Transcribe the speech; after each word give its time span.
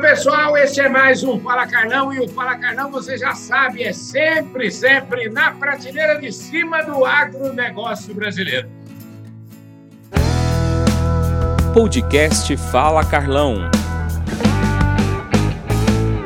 pessoal, 0.00 0.56
este 0.56 0.80
é 0.80 0.88
mais 0.88 1.22
um 1.22 1.38
Fala 1.40 1.66
Carlão 1.66 2.10
e 2.10 2.20
o 2.20 2.26
Fala 2.26 2.56
Carlão, 2.56 2.90
você 2.90 3.18
já 3.18 3.34
sabe, 3.34 3.82
é 3.82 3.92
sempre, 3.92 4.70
sempre 4.70 5.28
na 5.28 5.52
prateleira 5.52 6.18
de 6.18 6.32
cima 6.32 6.82
do 6.82 7.04
agronegócio 7.04 8.14
brasileiro. 8.14 8.66
Podcast 11.74 12.56
Fala 12.72 13.04
Carlão. 13.08 13.56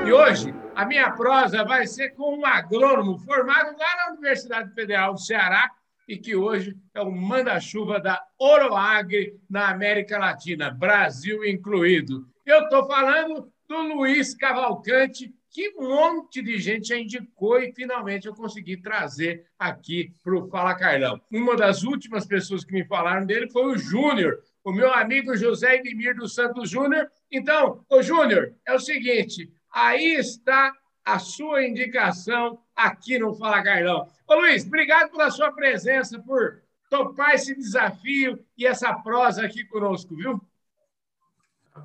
E 0.07 0.13
hoje 0.13 0.55
a 0.77 0.87
minha 0.87 1.11
prosa 1.11 1.65
vai 1.65 1.85
ser 1.89 2.11
com 2.11 2.39
um 2.39 2.47
agrônomo 2.47 3.19
formado 3.19 3.77
lá 3.77 3.97
na 4.07 4.13
Universidade 4.13 4.73
Federal 4.73 5.15
do 5.15 5.21
Ceará 5.21 5.69
e 6.09 6.17
que 6.17 6.37
hoje 6.37 6.77
é 6.95 7.01
o 7.01 7.11
manda-chuva 7.11 7.99
da 7.99 8.23
Oroagri 8.39 9.35
na 9.51 9.69
América 9.71 10.17
Latina, 10.17 10.71
Brasil 10.71 11.45
incluído. 11.45 12.25
Eu 12.47 12.65
estou 12.65 12.87
falando 12.87 13.51
do 13.75 13.95
Luiz 13.95 14.35
Cavalcante, 14.35 15.35
que 15.51 15.73
um 15.79 15.89
monte 15.89 16.43
de 16.43 16.59
gente 16.59 16.89
já 16.89 16.97
indicou 16.97 17.59
e 17.61 17.73
finalmente 17.73 18.27
eu 18.27 18.35
consegui 18.35 18.77
trazer 18.77 19.47
aqui 19.59 20.13
para 20.23 20.37
o 20.37 20.49
Fala 20.49 20.75
Carlão. 20.75 21.21
Uma 21.31 21.57
das 21.57 21.83
últimas 21.83 22.27
pessoas 22.27 22.65
que 22.65 22.73
me 22.73 22.85
falaram 22.85 23.27
dele 23.27 23.51
foi 23.51 23.65
o 23.67 23.79
Júnior, 23.79 24.43
o 24.65 24.73
meu 24.73 24.93
amigo 24.93 25.37
José 25.37 25.77
Edmir 25.77 26.17
dos 26.17 26.35
Santos 26.35 26.71
Júnior. 26.71 27.11
Então, 27.31 27.85
o 27.89 28.03
Júnior, 28.03 28.55
é 28.67 28.75
o 28.75 28.81
seguinte, 28.81 29.53
aí 29.73 30.15
está 30.15 30.73
a 31.05 31.19
sua 31.19 31.65
indicação 31.65 32.59
aqui 32.75 33.19
no 33.19 33.35
Fala 33.35 33.63
Carlão. 33.63 34.09
Ô 34.27 34.35
Luiz, 34.35 34.67
obrigado 34.67 35.11
pela 35.11 35.31
sua 35.31 35.53
presença, 35.53 36.19
por 36.19 36.63
topar 36.89 37.35
esse 37.35 37.55
desafio 37.55 38.39
e 38.57 38.67
essa 38.67 38.93
prosa 38.95 39.45
aqui 39.45 39.65
conosco, 39.65 40.17
viu? 40.17 40.41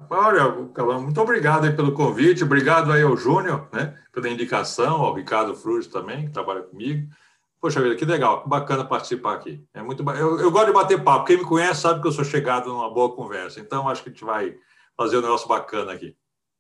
Olha, 0.10 0.70
Calão, 0.74 1.02
muito 1.02 1.20
obrigado 1.20 1.66
aí 1.66 1.76
pelo 1.76 1.94
convite, 1.94 2.44
obrigado 2.44 2.92
aí 2.92 3.02
ao 3.02 3.18
Júnior, 3.18 3.68
né, 3.74 3.98
pela 4.12 4.30
indicação, 4.30 5.02
ao 5.02 5.14
Ricardo 5.14 5.56
Fruz 5.56 5.88
também, 5.88 6.26
que 6.26 6.32
trabalha 6.32 6.62
comigo. 6.62 7.10
Poxa 7.60 7.82
vida, 7.82 7.96
que 7.96 8.06
legal, 8.06 8.44
que 8.44 8.50
bacana 8.50 8.86
participar 8.86 9.34
aqui. 9.34 9.64
É 9.74 9.82
muito 9.82 10.08
eu, 10.12 10.40
eu 10.40 10.52
gosto 10.52 10.68
de 10.68 10.74
bater 10.74 11.04
papo. 11.04 11.26
Quem 11.26 11.38
me 11.38 11.44
conhece 11.44 11.82
sabe 11.82 12.02
que 12.02 12.08
eu 12.08 12.12
sou 12.12 12.24
chegado 12.24 12.70
numa 12.70 12.94
boa 12.94 13.14
conversa. 13.14 13.60
Então, 13.60 13.90
acho 13.90 14.02
que 14.02 14.10
a 14.10 14.12
gente 14.14 14.24
vai 14.24 14.56
fazer 14.96 15.18
um 15.18 15.22
negócio 15.22 15.48
bacana 15.48 15.92
aqui. 15.92 16.16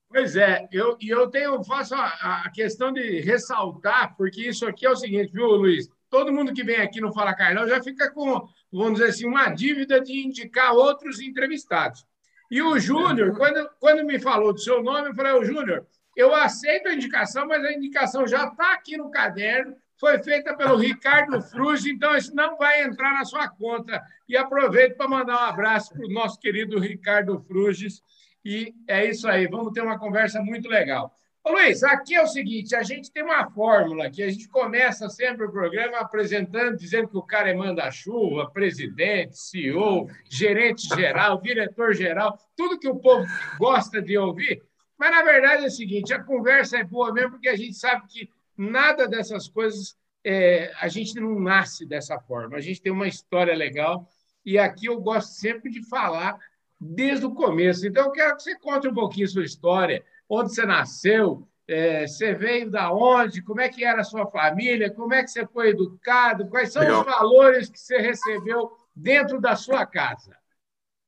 Pois 0.10 0.36
é, 0.36 0.68
eu, 0.72 0.98
eu 1.00 1.30
tenho, 1.30 1.64
faço 1.64 1.94
a, 1.96 2.44
a, 2.44 2.52
questão 2.52 2.92
de 2.92 3.22
ressaltar, 3.22 4.16
porque 4.18 4.50
isso 4.50 4.66
aqui 4.66 4.86
é 4.86 4.90
o 4.90 4.96
seguinte, 4.96 5.32
viu, 5.32 5.46
Luiz? 5.46 5.88
Todo 6.10 6.34
mundo 6.34 6.52
que 6.52 6.64
vem 6.64 6.78
aqui 6.78 7.00
no 7.00 7.14
Fala 7.14 7.36
Carlão 7.36 7.68
já 7.68 7.82
fica 7.82 8.12
com, 8.12 8.50
vamos 8.74 8.94
dizer 9.00 9.12
assim, 9.12 9.28
uma 9.28 9.50
dívida 9.50 10.02
de 10.02 10.26
indicar 10.26 10.74
outros 10.74 11.22
entrevistados. 11.22 12.06
E 12.50 12.62
o 12.62 12.80
Júnior, 12.80 13.36
quando, 13.38 13.70
quando 13.80 14.06
me 14.06 14.20
falou 14.20 14.52
do 14.52 14.60
seu 14.60 14.82
nome, 14.82 15.10
eu 15.10 15.16
falei, 15.16 15.34
ô 15.34 15.44
Júnior, 15.44 15.86
eu 16.16 16.34
aceito 16.34 16.90
a 16.90 16.94
indicação, 16.94 17.48
mas 17.48 17.64
a 17.64 17.72
indicação 17.72 18.28
já 18.28 18.48
está 18.48 18.74
aqui 18.74 18.98
no 18.98 19.12
caderno, 19.12 19.76
foi 20.00 20.18
feita 20.24 20.56
pelo 20.56 20.78
Ricardo 20.78 21.42
Fruz, 21.42 21.86
então 21.86 22.16
isso 22.16 22.34
não 22.34 22.58
vai 22.58 22.84
entrar 22.84 23.14
na 23.14 23.26
sua 23.26 23.48
conta. 23.50 24.02
E 24.28 24.36
aproveito 24.36 24.96
para 24.96 25.08
mandar 25.08 25.36
um 25.36 25.50
abraço 25.50 25.94
para 25.94 26.06
o 26.06 26.10
nosso 26.10 26.40
querido 26.40 26.80
Ricardo 26.80 27.40
Fruzes. 27.42 28.02
E 28.44 28.74
é 28.88 29.06
isso 29.06 29.28
aí, 29.28 29.46
vamos 29.48 29.74
ter 29.74 29.82
uma 29.82 30.00
conversa 30.00 30.42
muito 30.42 30.70
legal. 30.70 31.14
Ô, 31.44 31.52
Luiz, 31.52 31.84
aqui 31.84 32.16
é 32.16 32.22
o 32.22 32.28
seguinte: 32.28 32.76
a 32.76 32.84
gente 32.84 33.12
tem 33.12 33.24
uma 33.24 33.50
fórmula 33.50 34.10
que 34.10 34.22
a 34.22 34.30
gente 34.30 34.48
começa 34.50 35.10
sempre 35.10 35.46
o 35.46 35.52
programa 35.52 35.98
apresentando, 35.98 36.78
dizendo 36.78 37.08
que 37.08 37.18
o 37.18 37.24
cara 37.24 37.50
é 37.50 37.54
manda-chuva, 37.54 38.52
presidente, 38.52 39.38
CEO, 39.38 40.08
gerente 40.30 40.88
geral, 40.88 41.40
diretor 41.42 41.94
geral, 41.94 42.38
tudo 42.56 42.80
que 42.80 42.88
o 42.88 43.00
povo 43.00 43.26
gosta 43.58 44.02
de 44.02 44.18
ouvir. 44.18 44.62
Mas, 44.98 45.12
na 45.12 45.24
verdade, 45.24 45.64
é 45.64 45.68
o 45.68 45.72
seguinte: 45.72 46.14
a 46.14 46.22
conversa 46.22 46.78
é 46.78 46.84
boa 46.84 47.14
mesmo, 47.14 47.32
porque 47.32 47.50
a 47.50 47.56
gente 47.56 47.74
sabe 47.74 48.06
que 48.08 48.30
nada 48.58 49.08
dessas 49.08 49.48
coisas 49.48 49.98
é, 50.24 50.74
a 50.82 50.90
gente 50.90 51.16
não 51.20 51.40
nasce 51.40 51.86
dessa 51.86 52.20
forma. 52.20 52.58
A 52.58 52.62
gente 52.62 52.82
tem 52.82 52.92
uma 52.92 53.08
história 53.08 53.56
legal 53.56 54.10
e 54.46 54.58
aqui 54.58 54.88
eu 54.88 55.00
gosto 55.00 55.30
sempre 55.30 55.72
de 55.72 55.88
falar 55.88 56.38
desde 56.80 57.26
o 57.26 57.34
começo. 57.34 57.88
Então, 57.88 58.06
eu 58.06 58.12
quero 58.12 58.36
que 58.36 58.44
você 58.44 58.58
conte 58.60 58.88
um 58.88 58.94
pouquinho 58.94 59.28
sua 59.28 59.44
história 59.44 60.04
onde 60.30 60.54
você 60.54 60.66
nasceu, 60.66 61.48
é, 61.68 62.08
você 62.08 62.34
veio 62.34 62.70
da 62.70 62.92
onde, 62.94 63.42
como 63.42 63.62
é 63.62 63.70
que 63.70 63.84
era 63.84 64.02
a 64.02 64.04
sua 64.04 64.26
família, 64.28 64.94
como 64.94 65.14
é 65.14 65.24
que 65.24 65.30
você 65.30 65.46
foi 65.48 65.70
educado, 65.70 66.48
quais 66.48 66.72
são 66.72 66.82
legal. 66.82 67.02
os 67.02 67.06
valores 67.06 67.70
que 67.70 67.80
você 67.80 67.98
recebeu 67.98 68.72
dentro 68.96 69.42
da 69.42 69.56
sua 69.56 69.86
casa. 69.86 70.38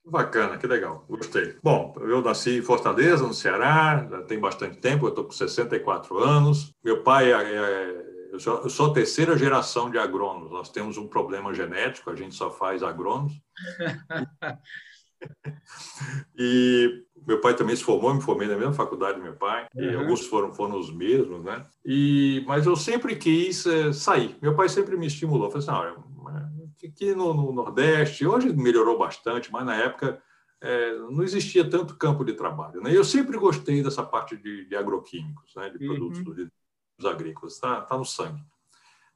Bacana, 0.04 0.58
que 0.58 0.66
legal, 0.66 1.06
gostei. 1.08 1.56
Bom, 1.62 1.94
eu 2.00 2.22
nasci 2.22 2.58
em 2.58 2.62
Fortaleza, 2.62 3.26
no 3.26 3.34
Ceará, 3.34 4.08
já 4.10 4.24
tem 4.24 4.40
bastante 4.40 4.78
tempo, 4.78 5.06
eu 5.06 5.10
estou 5.10 5.26
com 5.26 5.32
64 5.32 6.18
anos. 6.18 6.74
Meu 6.84 7.04
pai 7.04 7.32
é, 7.32 7.36
é 7.36 8.12
eu 8.32 8.40
sou, 8.40 8.62
eu 8.62 8.70
sou 8.70 8.92
a 8.92 8.94
terceira 8.94 9.38
geração 9.38 9.92
de 9.92 9.98
agrônomos. 9.98 10.50
Nós 10.52 10.70
temos 10.70 10.98
um 10.98 11.08
problema 11.08 11.54
genético, 11.54 12.10
a 12.10 12.16
gente 12.16 12.34
só 12.34 12.50
faz 12.50 12.82
agrônomos. 12.82 13.34
e 16.38 17.06
meu 17.26 17.40
pai 17.40 17.56
também 17.56 17.76
se 17.76 17.84
formou, 17.84 18.14
me 18.14 18.22
formei 18.22 18.48
na 18.48 18.58
mesma 18.58 18.74
faculdade 18.74 19.18
do 19.18 19.24
meu 19.24 19.36
pai, 19.36 19.68
uhum. 19.76 19.84
e 19.84 19.96
alguns 19.96 20.26
foram, 20.26 20.54
foram 20.54 20.80
os 20.80 20.92
mesmos, 20.92 21.44
né? 21.44 21.66
E, 21.86 22.44
mas 22.48 22.66
eu 22.66 22.76
sempre 22.76 23.16
quis 23.16 23.66
é, 23.66 23.94
sair. 23.94 24.36
Meu 24.42 24.56
pai 24.56 24.70
sempre 24.70 24.98
me 24.98 25.08
estimulou. 25.08 25.52
Falei 25.52 25.68
assim, 25.68 25.72
olha, 25.72 26.12
aqui 26.88 27.14
no, 27.16 27.34
no, 27.34 27.52
Nordeste, 27.52 28.26
hoje 28.26 28.54
melhorou 28.54 28.98
bastante, 28.98 29.52
mas 29.52 29.66
na 29.66 29.76
época 29.76 30.22
é, 30.62 30.94
não 30.96 31.24
existia 31.24 31.68
tanto 31.68 31.98
campo 31.98 32.24
de 32.24 32.34
trabalho. 32.34 32.82
Né? 32.82 32.96
Eu 32.96 33.04
sempre 33.04 33.38
gostei 33.38 33.82
dessa 33.82 34.04
parte 34.04 34.38
de, 34.38 34.66
de 34.66 34.76
agroquímicos, 34.76 35.54
né? 35.56 35.70
de 35.70 35.80
produtos 35.80 36.20
uhum. 36.26 37.10
agrícolas, 37.10 37.54
está 37.54 37.82
tá 37.82 37.98
no 37.98 38.06
sangue. 38.06 38.44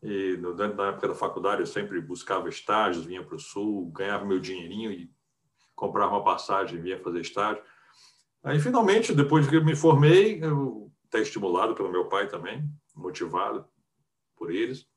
E 0.01 0.37
no, 0.37 0.53
na 0.53 0.87
época 0.89 1.07
da 1.07 1.15
faculdade 1.15 1.61
eu 1.61 1.67
sempre 1.67 1.99
buscava 2.01 2.49
estágios, 2.49 3.05
vinha 3.05 3.23
para 3.23 3.35
o 3.35 3.39
Sul, 3.39 3.91
ganhava 3.91 4.25
meu 4.25 4.39
dinheirinho 4.39 4.91
e 4.91 5.09
comprava 5.75 6.13
uma 6.13 6.23
passagem, 6.23 6.81
vinha 6.81 6.99
fazer 6.99 7.21
estágio. 7.21 7.61
Aí, 8.43 8.59
finalmente, 8.59 9.13
depois 9.13 9.47
que 9.47 9.55
eu 9.55 9.65
me 9.65 9.75
formei, 9.75 10.43
eu 10.43 10.91
até 11.07 11.19
estimulado 11.19 11.75
pelo 11.75 11.91
meu 11.91 12.05
pai 12.05 12.27
também, 12.27 12.63
motivado 12.95 13.65
por 14.35 14.51
eles, 14.51 14.87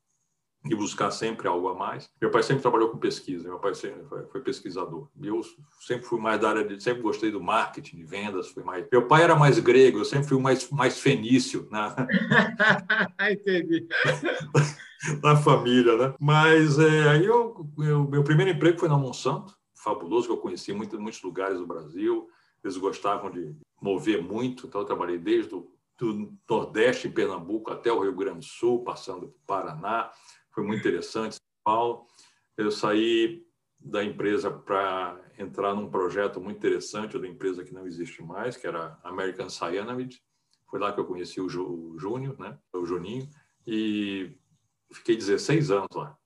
e 0.65 0.75
buscar 0.75 1.09
sempre 1.11 1.47
algo 1.47 1.69
a 1.69 1.75
mais. 1.75 2.09
Meu 2.19 2.29
pai 2.29 2.43
sempre 2.43 2.61
trabalhou 2.61 2.89
com 2.89 2.97
pesquisa, 2.97 3.47
meu 3.47 3.59
pai 3.59 3.73
sempre 3.73 4.03
foi, 4.29 4.41
pesquisador. 4.41 5.09
E 5.21 5.27
eu 5.27 5.41
sempre 5.81 6.05
fui 6.05 6.19
mais 6.19 6.39
da 6.39 6.49
área 6.49 6.65
de, 6.65 6.81
sempre 6.83 7.01
gostei 7.01 7.31
do 7.31 7.41
marketing, 7.41 7.97
de 7.97 8.03
vendas, 8.03 8.49
fui 8.49 8.63
mais. 8.63 8.85
Meu 8.91 9.07
pai 9.07 9.23
era 9.23 9.35
mais 9.35 9.57
grego, 9.59 9.99
eu 9.99 10.05
sempre 10.05 10.27
fui 10.27 10.39
mais 10.39 10.69
mais 10.69 10.99
fenício, 10.99 11.67
né? 11.71 11.95
Entendi. 13.31 13.87
na 15.23 15.37
família, 15.37 15.95
né? 15.97 16.13
Mas 16.19 16.77
é, 16.77 17.09
aí 17.09 17.25
eu, 17.25 17.65
eu, 17.79 18.03
meu 18.09 18.23
primeiro 18.23 18.51
emprego 18.51 18.77
foi 18.77 18.89
na 18.89 18.97
Monsanto, 18.97 19.57
fabuloso 19.83 20.27
que 20.27 20.33
eu 20.33 20.37
conheci 20.37 20.73
muito, 20.73 20.99
muitos 20.99 21.21
lugares 21.21 21.57
do 21.57 21.67
Brasil 21.67 22.29
eles 22.63 22.77
gostavam 22.77 23.31
de 23.31 23.55
mover 23.81 24.21
muito, 24.21 24.67
então 24.67 24.81
eu 24.81 24.85
trabalhei 24.85 25.17
desde 25.17 25.55
o 25.55 25.71
do 25.97 26.33
Nordeste, 26.49 27.09
em 27.09 27.11
Pernambuco, 27.11 27.71
até 27.71 27.91
o 27.91 27.99
Rio 27.99 28.15
Grande 28.15 28.39
do 28.39 28.45
Sul, 28.45 28.85
passando 28.85 29.27
por 29.27 29.39
Paraná, 29.45 30.09
foi 30.49 30.63
muito 30.63 30.79
interessante, 30.79 31.35
São 31.35 31.41
Paulo. 31.61 32.07
Eu 32.55 32.71
saí 32.71 33.45
da 33.77 34.01
empresa 34.01 34.49
para 34.49 35.21
entrar 35.37 35.75
num 35.75 35.89
projeto 35.89 36.39
muito 36.39 36.55
interessante, 36.55 37.17
uma 37.17 37.27
empresa 37.27 37.65
que 37.65 37.73
não 37.73 37.85
existe 37.85 38.23
mais, 38.23 38.55
que 38.55 38.65
era 38.65 38.97
American 39.03 39.49
Cyanamid. 39.49 40.23
Foi 40.69 40.79
lá 40.79 40.93
que 40.93 41.01
eu 41.01 41.05
conheci 41.05 41.41
o, 41.41 41.49
Júnior, 41.49 42.39
né? 42.39 42.57
o 42.73 42.85
Juninho, 42.85 43.29
e 43.67 44.37
fiquei 44.93 45.17
16 45.17 45.69
anos 45.69 45.89
lá. 45.93 46.17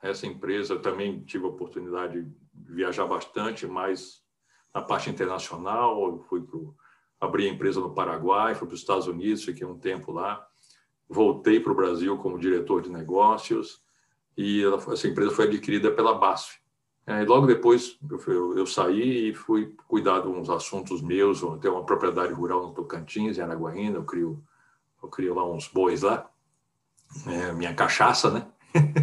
Essa 0.00 0.24
empresa 0.24 0.78
também 0.78 1.24
tive 1.24 1.46
a 1.46 1.48
oportunidade 1.48 2.22
de 2.22 2.45
viajar 2.64 3.06
bastante, 3.06 3.66
mas 3.66 4.22
na 4.74 4.82
parte 4.82 5.08
internacional, 5.08 6.06
eu 6.06 6.18
fui 6.28 6.42
pro, 6.42 6.74
abri 7.20 7.48
a 7.48 7.52
empresa 7.52 7.80
no 7.80 7.94
Paraguai, 7.94 8.54
fui 8.54 8.66
para 8.66 8.74
os 8.74 8.80
Estados 8.80 9.06
Unidos, 9.06 9.44
fiquei 9.44 9.66
um 9.66 9.78
tempo 9.78 10.12
lá, 10.12 10.46
voltei 11.08 11.60
para 11.60 11.72
o 11.72 11.76
Brasil 11.76 12.16
como 12.18 12.38
diretor 12.38 12.82
de 12.82 12.90
negócios 12.90 13.82
e 14.36 14.62
ela, 14.62 14.76
essa 14.92 15.08
empresa 15.08 15.30
foi 15.30 15.46
adquirida 15.46 15.90
pela 15.90 16.14
BASF. 16.14 16.60
É, 17.06 17.24
logo 17.24 17.46
depois 17.46 17.96
eu, 18.26 18.58
eu, 18.58 18.66
saí 18.66 19.30
e 19.30 19.34
fui 19.34 19.72
cuidar 19.86 20.20
de 20.20 20.28
uns 20.28 20.50
assuntos 20.50 21.00
meus, 21.00 21.40
eu 21.40 21.56
tenho 21.56 21.74
uma 21.74 21.86
propriedade 21.86 22.32
rural 22.32 22.66
no 22.66 22.74
Tocantins, 22.74 23.38
em 23.38 23.42
Araguaína, 23.42 23.98
eu 23.98 24.04
crio, 24.04 24.42
eu 25.00 25.08
crio 25.08 25.34
lá 25.34 25.48
uns 25.48 25.68
bois 25.68 26.02
lá, 26.02 26.28
é, 27.28 27.52
minha 27.52 27.72
cachaça, 27.72 28.28
né? 28.28 28.48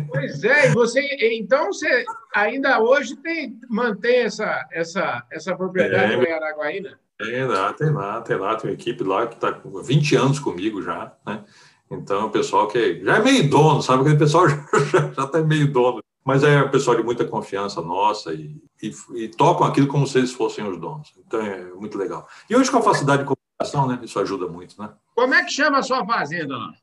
Pois 0.10 0.44
é, 0.44 0.70
e 0.70 0.74
você, 0.74 1.02
então 1.38 1.68
você 1.68 2.06
ainda 2.34 2.80
hoje 2.80 3.16
tem, 3.18 3.60
mantém 3.70 4.22
essa, 4.22 4.68
essa, 4.72 5.24
essa 5.32 5.56
propriedade 5.56 6.14
é, 6.14 6.18
em 6.18 6.32
Araguaína? 6.32 7.00
Tem 7.18 7.46
lá, 7.46 7.74
tem 7.74 7.92
lá, 7.92 8.22
tem 8.22 8.38
lá, 8.38 8.56
tem 8.56 8.70
uma 8.70 8.74
equipe 8.74 9.04
lá 9.04 9.28
que 9.28 9.36
está 9.36 9.54
com 9.54 9.82
20 9.82 10.16
anos 10.16 10.40
comigo 10.40 10.82
já, 10.82 11.14
né? 11.26 11.44
Então, 11.90 12.28
o 12.28 12.32
pessoal 12.32 12.68
que 12.68 13.04
já 13.04 13.18
é 13.18 13.24
meio 13.24 13.50
dono, 13.50 13.82
sabe? 13.82 14.02
Aquele 14.02 14.18
pessoal 14.18 14.48
já 15.16 15.24
está 15.24 15.42
meio 15.42 15.72
dono. 15.72 16.02
Mas 16.26 16.42
é 16.44 16.64
um 16.64 16.72
pessoal 16.72 16.96
de 16.96 17.04
muita 17.04 17.26
confiança 17.26 17.82
nossa 17.82 18.34
e, 18.34 18.56
e, 18.82 18.94
e, 19.16 19.28
tocam 19.28 19.68
aquilo 19.68 19.88
como 19.88 20.08
se 20.08 20.18
eles 20.18 20.32
fossem 20.32 20.66
os 20.66 20.80
donos. 20.80 21.14
Então, 21.18 21.42
é 21.42 21.66
muito 21.74 21.98
legal. 21.98 22.28
E 22.50 22.56
hoje, 22.56 22.72
com 22.72 22.78
a 22.78 22.82
facilidade 22.82 23.26
de 23.26 23.88
né? 23.88 24.00
Isso 24.04 24.20
ajuda 24.20 24.48
muito, 24.48 24.82
né? 24.82 24.90
Como 25.16 25.34
é 25.34 25.44
que 25.44 25.52
chama 25.52 25.80
a 25.80 25.84
sua 25.84 26.06
fazenda 26.06 26.58
lá? 26.58 26.74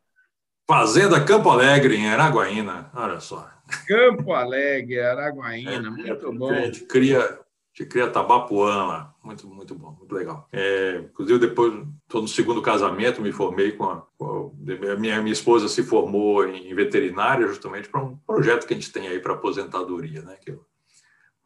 Fazenda 0.70 1.20
Campo 1.25 1.50
Alegre, 1.50 1.96
em 1.96 2.08
Araguaína. 2.08 2.93
Olha 2.94 3.19
só. 3.19 3.50
Campo 3.88 4.32
Alegre, 4.32 5.00
Araguaína, 5.00 5.72
é, 5.72 5.81
muito 5.90 6.32
bom. 6.32 6.52
A 6.52 6.61
gente 6.61 6.84
cria, 6.84 7.40
gente 7.75 7.88
cria 7.88 8.06
tabapuã 8.06 8.87
lá. 8.87 9.14
Muito, 9.20 9.49
muito 9.49 9.75
bom, 9.75 9.96
muito 9.99 10.14
legal. 10.14 10.49
É, 10.52 11.02
inclusive, 11.11 11.40
depois, 11.40 11.75
estou 12.05 12.22
no 12.22 12.28
segundo 12.28 12.62
casamento, 12.62 13.20
me 13.20 13.32
formei 13.32 13.72
com 13.72 13.90
a, 13.90 14.06
com 14.17 14.55
a 14.93 14.96
minha, 14.96 15.20
minha 15.20 15.32
esposa 15.32 15.67
se 15.67 15.82
formou 15.82 16.46
em 16.46 16.72
veterinária 16.72 17.49
justamente 17.49 17.88
para 17.88 18.05
um 18.05 18.17
projeto 18.19 18.64
que 18.64 18.72
a 18.72 18.76
gente 18.76 18.93
tem 18.93 19.08
aí 19.08 19.19
para 19.19 19.32
aposentadoria, 19.32 20.22
né? 20.22 20.37
Que 20.40 20.56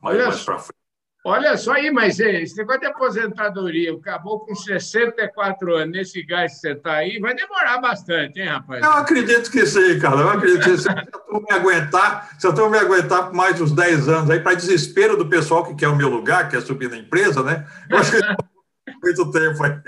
mais, 0.02 0.18
mais 0.18 0.42
para 0.44 0.58
frente 0.58 0.83
Olha 1.26 1.56
só 1.56 1.72
aí, 1.72 1.90
mas 1.90 2.20
esse 2.20 2.54
negócio 2.54 2.82
de 2.82 2.86
aposentadoria, 2.86 3.94
acabou 3.94 4.40
com 4.40 4.54
64 4.54 5.74
anos, 5.74 5.90
nesse 5.90 6.22
gás 6.22 6.52
que 6.52 6.58
você 6.58 6.72
está 6.72 6.96
aí, 6.96 7.18
vai 7.18 7.34
demorar 7.34 7.78
bastante, 7.78 8.40
hein, 8.40 8.48
rapaz? 8.48 8.84
Eu 8.84 8.90
acredito 8.90 9.50
que 9.50 9.64
sim, 9.64 9.98
cara. 9.98 10.20
Eu 10.20 10.28
acredito 10.28 10.64
que 10.64 10.76
sim. 10.76 10.82
Se 10.82 10.90
eu 11.30 11.40
me 11.40 11.50
aguentar, 11.50 12.38
se 12.38 12.46
eu 12.46 12.70
me 12.70 12.76
aguentar 12.76 13.28
por 13.28 13.34
mais 13.34 13.58
uns 13.58 13.72
10 13.72 14.06
anos 14.06 14.30
aí, 14.30 14.38
para 14.38 14.54
desespero 14.54 15.16
do 15.16 15.26
pessoal 15.26 15.64
que 15.64 15.74
quer 15.74 15.88
o 15.88 15.96
meu 15.96 16.10
lugar, 16.10 16.44
que 16.44 16.56
quer 16.56 16.62
subir 16.62 16.90
na 16.90 16.98
empresa, 16.98 17.42
né? 17.42 17.66
Eu 17.88 17.96
acho 17.96 18.12
que 18.12 18.18
muito 19.02 19.30
tempo 19.30 19.64
aí. 19.64 19.80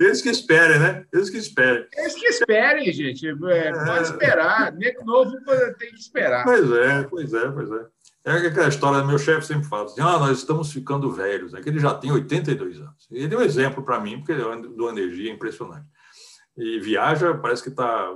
Eles 0.00 0.22
que 0.22 0.30
esperem, 0.30 0.78
né? 0.78 1.04
Eles 1.12 1.28
que 1.28 1.36
esperem. 1.36 1.86
Eles 1.94 2.14
que 2.14 2.26
esperem, 2.26 2.90
gente. 2.90 3.28
É, 3.28 3.72
pode 3.72 4.02
esperar. 4.02 4.72
Nego 4.72 5.04
novo 5.04 5.32
tem 5.78 5.90
que 5.90 5.98
esperar. 5.98 6.44
Pois 6.44 6.70
é, 6.70 7.02
pois 7.02 7.34
é, 7.34 7.50
pois 7.50 7.70
é. 7.70 7.95
É 8.26 8.32
aquela 8.32 8.66
história, 8.66 9.04
meu 9.04 9.18
chefe 9.18 9.46
sempre 9.46 9.68
fala 9.68 9.84
assim, 9.84 10.00
ah, 10.00 10.18
nós 10.18 10.38
estamos 10.38 10.72
ficando 10.72 11.08
velhos, 11.12 11.52
né? 11.52 11.60
que 11.60 11.68
ele 11.68 11.78
já 11.78 11.94
tem 11.94 12.10
82 12.10 12.80
anos. 12.80 13.06
Ele 13.08 13.28
deu 13.28 13.38
um 13.38 13.42
exemplo 13.42 13.84
para 13.84 14.00
mim, 14.00 14.16
porque 14.18 14.32
ele 14.32 14.68
do 14.68 14.88
energia 14.88 15.30
é 15.30 15.34
impressionante. 15.34 15.86
E 16.58 16.80
viaja, 16.80 17.34
parece 17.34 17.62
que 17.62 17.68
está... 17.68 18.12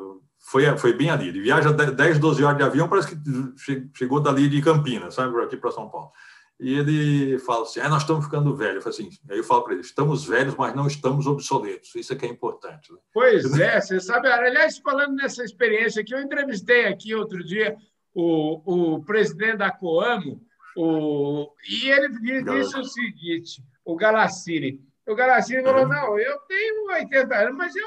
Foi, 0.50 0.76
foi 0.78 0.94
bem 0.94 1.10
ali. 1.10 1.28
Ele 1.28 1.40
viaja 1.40 1.70
10, 1.70 2.18
12 2.18 2.42
horas 2.42 2.58
de 2.58 2.64
avião, 2.64 2.88
parece 2.88 3.08
que 3.08 3.88
chegou 3.94 4.18
dali 4.18 4.48
de 4.48 4.60
Campinas, 4.60 5.14
sabe, 5.14 5.40
aqui 5.42 5.56
para 5.56 5.70
São 5.70 5.88
Paulo. 5.88 6.10
E 6.58 6.74
ele 6.74 7.38
fala 7.38 7.62
assim, 7.62 7.78
ah, 7.78 7.88
nós 7.88 8.02
estamos 8.02 8.24
ficando 8.24 8.54
velhos. 8.56 8.76
Eu 8.76 8.82
falo 8.82 8.94
assim, 8.94 9.10
aí 9.30 9.38
eu 9.38 9.44
falo 9.44 9.62
para 9.62 9.74
ele, 9.74 9.82
estamos 9.82 10.26
velhos, 10.26 10.56
mas 10.56 10.74
não 10.74 10.88
estamos 10.88 11.28
obsoletos. 11.28 11.94
Isso 11.94 12.12
é 12.12 12.16
que 12.16 12.26
é 12.26 12.28
importante. 12.28 12.92
Né? 12.92 12.98
Pois 13.14 13.58
é, 13.60 13.80
você 13.80 14.00
sabe, 14.00 14.26
aliás, 14.26 14.76
falando 14.78 15.14
nessa 15.14 15.44
experiência 15.44 16.04
que 16.04 16.12
eu 16.12 16.20
entrevistei 16.20 16.86
aqui 16.86 17.14
outro 17.14 17.44
dia 17.44 17.76
o, 18.14 18.96
o 18.96 19.04
presidente 19.04 19.58
da 19.58 19.70
Coamo, 19.70 20.40
o, 20.76 21.52
e 21.68 21.90
ele 21.90 22.08
disse 22.42 22.78
o 22.78 22.84
seguinte, 22.84 23.62
o 23.84 23.96
Galassini. 23.96 24.80
O 25.06 25.14
Galassini 25.14 25.62
falou, 25.62 25.88
não, 25.88 26.18
eu 26.18 26.38
tenho 26.40 26.86
80 26.92 27.34
anos, 27.34 27.56
mas 27.56 27.74
eu, 27.74 27.86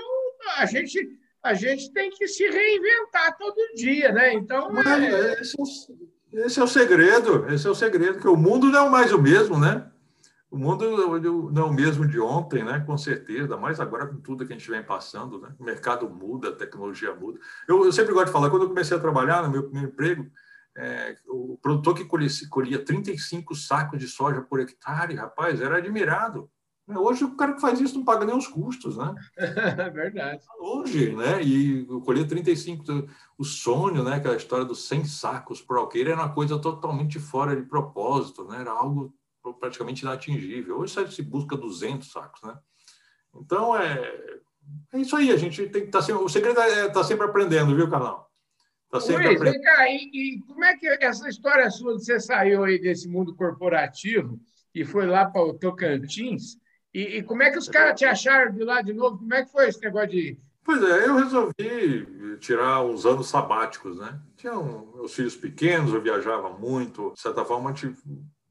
a, 0.57 0.65
gente, 0.65 1.07
a 1.41 1.53
gente 1.53 1.91
tem 1.93 2.09
que 2.09 2.27
se 2.27 2.43
reinventar 2.49 3.37
todo 3.37 3.55
dia, 3.75 4.11
né? 4.11 4.33
Então... 4.33 4.69
É... 4.81 5.41
Esse, 5.41 5.55
é, 5.59 6.45
esse 6.45 6.59
é 6.59 6.63
o 6.63 6.67
segredo, 6.67 7.49
esse 7.51 7.65
é 7.65 7.69
o 7.69 7.75
segredo, 7.75 8.19
que 8.19 8.27
o 8.27 8.35
mundo 8.35 8.69
não 8.69 8.87
é 8.87 8.89
mais 8.89 9.13
o 9.13 9.21
mesmo, 9.21 9.57
né? 9.59 9.89
O 10.53 10.57
mundo 10.59 10.85
não 11.51 11.63
é 11.63 11.65
o 11.65 11.73
mesmo 11.73 12.07
de 12.07 12.19
ontem, 12.19 12.63
né? 12.63 12.79
com 12.81 12.95
certeza, 12.95 13.57
mas 13.57 13.79
agora 13.79 14.05
com 14.05 14.17
tudo 14.17 14.45
que 14.45 14.53
a 14.53 14.55
gente 14.55 14.69
vem 14.69 14.83
passando, 14.83 15.41
né? 15.41 15.51
o 15.57 15.63
mercado 15.63 16.07
muda, 16.07 16.49
a 16.49 16.55
tecnologia 16.55 17.11
muda. 17.15 17.39
Eu, 17.67 17.83
eu 17.83 17.91
sempre 17.91 18.13
gosto 18.13 18.27
de 18.27 18.33
falar, 18.33 18.51
quando 18.51 18.61
eu 18.61 18.69
comecei 18.69 18.95
a 18.95 18.99
trabalhar 18.99 19.41
no 19.41 19.49
meu 19.49 19.63
primeiro 19.63 19.89
emprego, 19.89 20.31
é, 20.77 21.17
o 21.27 21.57
produtor 21.59 21.95
que 21.95 22.05
colhia, 22.05 22.29
colhia 22.51 22.85
35 22.85 23.55
sacos 23.55 23.97
de 23.97 24.07
soja 24.07 24.43
por 24.43 24.59
hectare, 24.59 25.15
rapaz, 25.15 25.59
era 25.59 25.77
admirado. 25.77 26.47
Hoje 26.87 27.23
o 27.23 27.35
cara 27.35 27.53
que 27.53 27.61
faz 27.61 27.81
isso 27.81 27.95
não 27.95 28.05
paga 28.05 28.23
nem 28.23 28.37
os 28.37 28.45
custos, 28.45 28.95
né? 28.95 29.11
É 29.35 29.89
verdade. 29.89 30.43
Hoje, 30.59 31.15
né? 31.15 31.41
E 31.41 31.83
colher 32.05 32.27
35, 32.27 33.07
o 33.39 33.43
sonho, 33.43 34.03
né? 34.03 34.17
Aquela 34.17 34.35
história 34.35 34.65
dos 34.65 34.87
100 34.87 35.05
sacos 35.05 35.63
por 35.63 35.77
alqueire 35.77 36.11
era 36.11 36.21
uma 36.21 36.31
coisa 36.31 36.59
totalmente 36.59 37.17
fora 37.17 37.55
de 37.55 37.63
propósito, 37.63 38.43
né? 38.43 38.61
Era 38.61 38.71
algo 38.71 39.11
praticamente 39.51 40.03
inatingível. 40.03 40.77
Hoje 40.77 41.11
se 41.11 41.21
busca 41.21 41.57
200 41.57 42.09
sacos, 42.09 42.41
né? 42.43 42.57
Então, 43.35 43.75
é, 43.75 44.39
é 44.93 44.99
isso 44.99 45.15
aí. 45.15 45.31
A 45.31 45.37
gente 45.37 45.63
tem 45.63 45.81
que 45.81 45.87
estar 45.87 45.99
tá 45.99 46.05
sempre... 46.05 46.23
O 46.23 46.29
segredo 46.29 46.59
é 46.59 46.81
estar 46.81 46.93
tá 46.93 47.03
sempre 47.03 47.25
aprendendo, 47.25 47.75
viu, 47.75 47.89
Canal? 47.89 48.31
Tá 48.89 48.99
sempre 48.99 49.25
Luiz, 49.25 49.41
aprendendo. 49.41 49.63
Cá, 49.63 49.89
e, 49.89 50.09
e, 50.13 50.39
como 50.41 50.63
é 50.63 50.77
que 50.77 50.87
essa 50.87 51.27
história 51.27 51.69
sua 51.71 51.97
de 51.97 52.05
você 52.05 52.19
saiu 52.19 52.63
aí 52.63 52.79
desse 52.79 53.07
mundo 53.09 53.35
corporativo 53.35 54.39
e 54.73 54.85
foi 54.85 55.07
lá 55.07 55.25
para 55.25 55.41
o 55.41 55.53
Tocantins? 55.57 56.57
E, 56.93 57.17
e, 57.17 57.23
como 57.23 57.41
é 57.41 57.49
que 57.49 57.57
os 57.57 57.67
caras 57.67 57.97
te 57.97 58.05
acharam 58.05 58.53
de 58.53 58.63
lá 58.63 58.83
de 58.83 58.93
novo? 58.93 59.17
Como 59.17 59.33
é 59.33 59.43
que 59.43 59.51
foi 59.51 59.67
esse 59.67 59.81
negócio 59.81 60.09
de... 60.09 60.37
Pois 60.63 60.81
é, 60.81 61.07
eu 61.07 61.15
resolvi 61.15 62.37
tirar 62.39 62.83
uns 62.83 63.05
anos 63.05 63.27
sabáticos, 63.27 63.97
né? 63.97 64.21
Tinha 64.37 64.57
um, 64.57 64.95
meus 64.95 65.13
filhos 65.13 65.35
pequenos, 65.35 65.91
eu 65.91 66.01
viajava 66.01 66.51
muito, 66.51 67.11
de 67.13 67.19
certa 67.19 67.43
forma, 67.43 67.73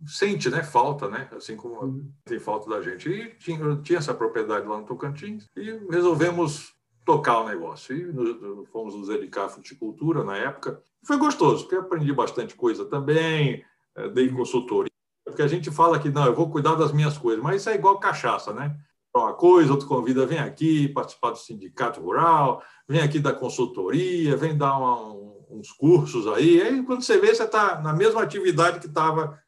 sente 0.07 0.51
né, 0.51 0.63
falta, 0.63 1.09
né, 1.09 1.29
assim 1.33 1.57
como 1.57 1.83
uhum. 1.83 2.13
tem 2.25 2.39
falta 2.39 2.69
da 2.69 2.83
gente. 2.83 3.09
E 3.09 3.35
tinha, 3.37 3.77
tinha 3.77 3.99
essa 3.99 4.15
propriedade 4.15 4.67
lá 4.67 4.79
no 4.79 4.87
Tocantins 4.87 5.49
e 5.57 5.71
resolvemos 5.91 6.75
tocar 7.05 7.41
o 7.41 7.49
negócio. 7.49 7.97
E 7.97 8.05
nos, 8.13 8.69
fomos 8.71 8.95
nos 8.95 9.09
dedicar 9.09 9.47
à 9.47 9.49
fruticultura 9.49 10.25
na 10.25 10.37
época. 10.37 10.83
Foi 11.05 11.17
gostoso, 11.17 11.65
porque 11.65 11.77
aprendi 11.77 12.13
bastante 12.13 12.55
coisa 12.55 12.85
também, 12.85 13.65
eh, 13.97 14.09
dei 14.09 14.29
uhum. 14.29 14.37
consultoria. 14.37 14.93
Porque 15.25 15.43
a 15.43 15.49
gente 15.49 15.71
fala 15.71 15.99
que 15.99 16.11
não, 16.11 16.27
eu 16.27 16.35
vou 16.35 16.51
cuidar 16.51 16.75
das 16.75 16.93
minhas 16.93 17.17
coisas, 17.17 17.43
mas 17.43 17.61
isso 17.61 17.71
é 17.71 17.75
igual 17.75 17.99
cachaça, 17.99 18.53
né? 18.53 18.77
Uma 19.15 19.35
coisa, 19.35 19.73
outro 19.73 19.87
convida, 19.87 20.25
vem 20.25 20.39
aqui 20.39 20.89
participar 20.89 21.31
do 21.31 21.39
sindicato 21.39 22.01
rural, 22.01 22.63
vem 22.89 23.03
aqui 23.03 23.19
da 23.19 23.33
consultoria, 23.33 24.37
vem 24.37 24.57
dar 24.57 24.77
uma, 24.79 25.13
uns 25.51 25.71
cursos 25.71 26.27
aí. 26.27 26.63
Aí, 26.63 26.83
quando 26.83 27.03
você 27.03 27.19
vê, 27.19 27.35
você 27.35 27.45
está 27.45 27.81
na 27.81 27.93
mesma 27.93 28.23
atividade 28.23 28.81
que 28.81 28.87
estava 28.87 29.39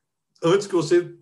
antes 0.45 0.67
que 0.67 0.75
você 0.75 1.17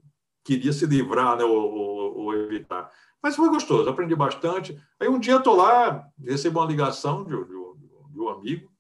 queria 0.45 0.73
se 0.73 0.85
livrar 0.87 1.37
né, 1.37 1.45
ou, 1.45 1.73
ou, 1.73 2.19
ou, 2.19 2.35
evitar. 2.35 2.91
Mas 3.23 3.37
foi 3.37 3.49
gostoso, 3.49 3.89
aprendi 3.89 4.15
bastante. 4.17 4.77
Aí 4.99 5.09
um 5.09 5.19
dia 5.19 5.37
estou 5.37 5.55
lá, 5.55 6.05
recebo 6.19 6.59
uma 6.59 6.67
ligação 6.67 7.25
de, 7.25 7.31
de, 7.31 8.13
de 8.13 8.21
um 8.21 8.29
amigo 8.29 8.71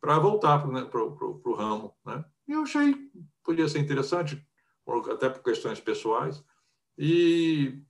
para 0.00 0.18
voltar 0.18 0.58
para 0.58 0.70
né, 0.70 0.88
o 0.92 1.54
ramo. 1.54 1.94
Né? 2.04 2.22
E 2.46 2.52
eu 2.52 2.62
achei 2.62 2.94
podia 3.46 3.68
ser 3.68 3.78
interessante, 3.78 4.44
até 5.10 5.30
por 5.30 5.42
questões 5.42 5.80
pessoais. 5.80 6.44
E 6.98 7.80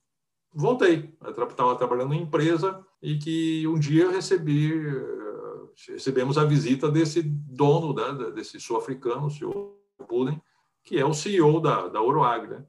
voltei. 0.53 1.17
Estava 1.27 1.77
trabalhando 1.77 2.13
em 2.13 2.23
empresa 2.23 2.85
e 3.03 3.19
que 3.19 3.67
um 3.67 3.79
dia 3.79 4.11
recebi, 4.11 4.73
eh, 4.73 5.93
recebemos 5.93 6.37
a 6.37 6.45
visita 6.45 6.91
desse 6.91 7.23
dono, 7.23 7.95
né, 7.95 8.31
desse 8.33 8.61
sul-africano, 8.61 9.27
o 9.27 9.31
senhor 9.31 9.77
Pullen, 10.07 10.41
que 10.87 10.97
é 10.97 11.05
o 11.05 11.13
CEO 11.13 11.61
da, 11.61 11.89
da 11.89 12.01
Oroag, 12.01 12.47
né? 12.47 12.65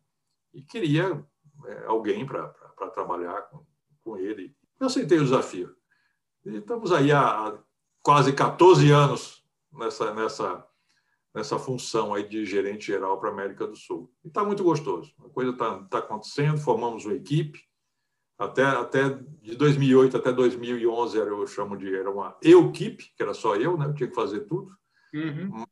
E 0.52 0.62
queria 0.64 1.24
é, 1.66 1.86
alguém 1.86 2.26
para 2.26 2.50
trabalhar 2.94 3.44
com, 3.44 3.64
com 4.04 4.18
ele. 4.18 4.56
Eu 4.80 4.88
aceitei 4.88 5.20
o 5.20 5.24
desafio. 5.24 5.74
E 6.44 6.58
estamos 6.58 6.92
aí 6.92 7.12
há 7.12 7.56
quase 8.02 8.34
14 8.34 8.90
anos 8.92 9.46
nessa, 9.72 10.14
nessa, 10.16 10.68
nessa 11.34 11.60
função 11.60 12.14
aí 12.14 12.28
de 12.28 12.44
gerente 12.44 12.88
geral 12.88 13.20
para 13.20 13.30
a 13.30 13.34
América 13.34 13.68
do 13.68 13.76
Sul. 13.76 14.12
E 14.26 14.30
está 14.30 14.44
muito 14.44 14.64
gostoso. 14.64 15.14
A 15.24 15.30
coisa 15.30 15.52
está 15.52 15.84
tá 15.84 16.00
acontecendo, 16.00 16.58
formamos 16.58 17.06
uma 17.06 17.14
equipe. 17.14 17.62
Até, 18.36 18.64
até 18.64 19.10
de 19.42 19.56
2008 19.56 20.18
até 20.18 20.32
2011 20.32 21.20
era, 21.20 21.30
eu 21.30 21.48
chamo 21.48 21.78
de 21.78 21.94
era 21.94 22.10
uma 22.10 22.36
eu-equipe, 22.42 23.12
que 23.16 23.22
era 23.22 23.34
só 23.34 23.56
eu, 23.56 23.78
né? 23.78 23.86
eu 23.86 23.94
tinha 23.94 24.10
que 24.10 24.16
fazer 24.16 24.42
tudo. 24.42 24.76
Uhum. 25.14 25.66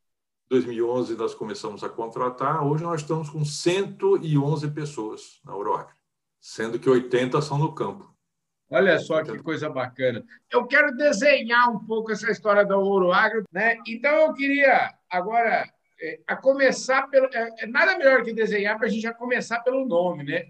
2011 0.50 1.16
nós 1.16 1.34
começamos 1.34 1.84
a 1.84 1.90
contratar, 1.90 2.66
hoje 2.66 2.84
nós 2.84 3.02
estamos 3.02 3.30
com 3.30 3.44
111 3.44 4.70
pessoas 4.72 5.40
na 5.44 5.54
Euroacre, 5.54 5.96
sendo 6.40 6.80
que 6.80 6.90
80 6.90 7.42
são 7.42 7.58
no 7.58 7.74
campo. 7.74 8.14
Olha 8.70 8.98
só 9.00 9.24
que 9.24 9.38
coisa 9.40 9.70
bacana. 9.70 10.24
Eu 10.52 10.66
quero 10.66 10.96
desenhar 10.96 11.72
um 11.72 11.80
pouco 11.86 12.12
essa 12.12 12.30
história 12.32 12.66
da 12.66 12.78
Ouro 12.78 13.12
Agro, 13.12 13.44
né? 13.52 13.78
Então 13.88 14.12
eu 14.12 14.34
queria 14.34 14.94
agora 15.10 15.70
é, 16.02 16.20
a 16.28 16.36
começar 16.36 17.08
pelo 17.08 17.28
é, 17.28 17.50
é 17.60 17.68
nada 17.68 17.98
melhor 17.98 18.24
que 18.24 18.34
desenhar 18.34 18.78
para 18.78 18.88
a 18.88 18.90
gente 18.90 19.04
já 19.04 19.14
começar 19.14 19.60
pelo 19.60 19.86
nome, 19.86 20.24
né? 20.24 20.46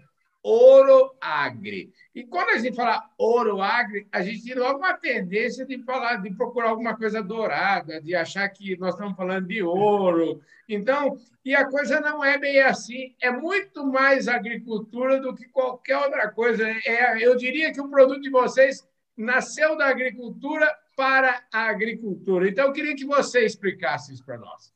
Oroagri. 0.48 1.92
E 2.14 2.24
quando 2.24 2.50
a 2.50 2.58
gente 2.58 2.76
fala 2.76 3.10
Oroagri, 3.18 4.06
a 4.12 4.22
gente 4.22 4.44
tem 4.44 4.54
logo 4.54 4.78
uma 4.78 4.94
tendência 4.94 5.66
de 5.66 5.82
falar, 5.82 6.22
de 6.22 6.30
procurar 6.30 6.68
alguma 6.68 6.96
coisa 6.96 7.20
dourada, 7.20 8.00
de 8.00 8.14
achar 8.14 8.48
que 8.48 8.76
nós 8.78 8.94
estamos 8.94 9.16
falando 9.16 9.48
de 9.48 9.60
ouro. 9.60 10.40
Então, 10.68 11.18
e 11.44 11.52
a 11.52 11.64
coisa 11.68 12.00
não 12.00 12.24
é 12.24 12.38
bem 12.38 12.60
assim, 12.60 13.16
é 13.20 13.28
muito 13.28 13.84
mais 13.84 14.28
agricultura 14.28 15.20
do 15.20 15.34
que 15.34 15.48
qualquer 15.48 15.96
outra 15.96 16.30
coisa. 16.30 16.64
É, 16.86 17.18
eu 17.26 17.34
diria 17.36 17.72
que 17.72 17.80
o 17.80 17.88
produto 17.88 18.20
de 18.20 18.30
vocês 18.30 18.86
nasceu 19.16 19.76
da 19.76 19.86
agricultura 19.86 20.72
para 20.96 21.42
a 21.52 21.68
agricultura. 21.68 22.48
Então, 22.48 22.66
eu 22.66 22.72
queria 22.72 22.94
que 22.94 23.04
você 23.04 23.44
explicasse 23.44 24.14
isso 24.14 24.24
para 24.24 24.38
nós. 24.38 24.75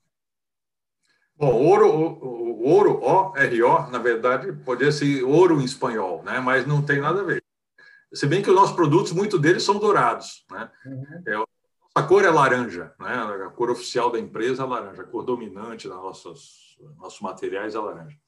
Bom, 1.40 1.54
ouro, 1.54 1.88
o, 1.88 2.60
o 2.60 2.68
ouro, 2.68 3.00
O-R-O, 3.02 3.90
na 3.90 3.98
verdade, 3.98 4.52
poderia 4.52 4.92
ser 4.92 5.24
ouro 5.24 5.58
em 5.58 5.64
espanhol, 5.64 6.22
né? 6.22 6.38
mas 6.38 6.66
não 6.66 6.82
tem 6.82 7.00
nada 7.00 7.22
a 7.22 7.24
ver. 7.24 7.42
Se 8.12 8.26
bem 8.26 8.42
que 8.42 8.50
os 8.50 8.54
nossos 8.54 8.76
produtos, 8.76 9.10
muitos 9.12 9.40
deles 9.40 9.62
são 9.62 9.78
dourados. 9.78 10.44
Né? 10.50 10.70
Uhum. 10.84 11.22
É, 11.26 11.44
a 11.94 12.02
cor 12.02 12.26
é 12.26 12.28
laranja, 12.28 12.92
né? 13.00 13.14
a 13.46 13.48
cor 13.48 13.70
oficial 13.70 14.10
da 14.10 14.18
empresa 14.18 14.64
é 14.64 14.66
laranja, 14.66 15.00
a 15.00 15.06
cor 15.06 15.24
dominante 15.24 15.88
dos 15.88 15.96
nossos, 15.96 16.78
nossos 16.98 17.22
materiais 17.22 17.74
é 17.74 17.78
laranja. 17.78 18.18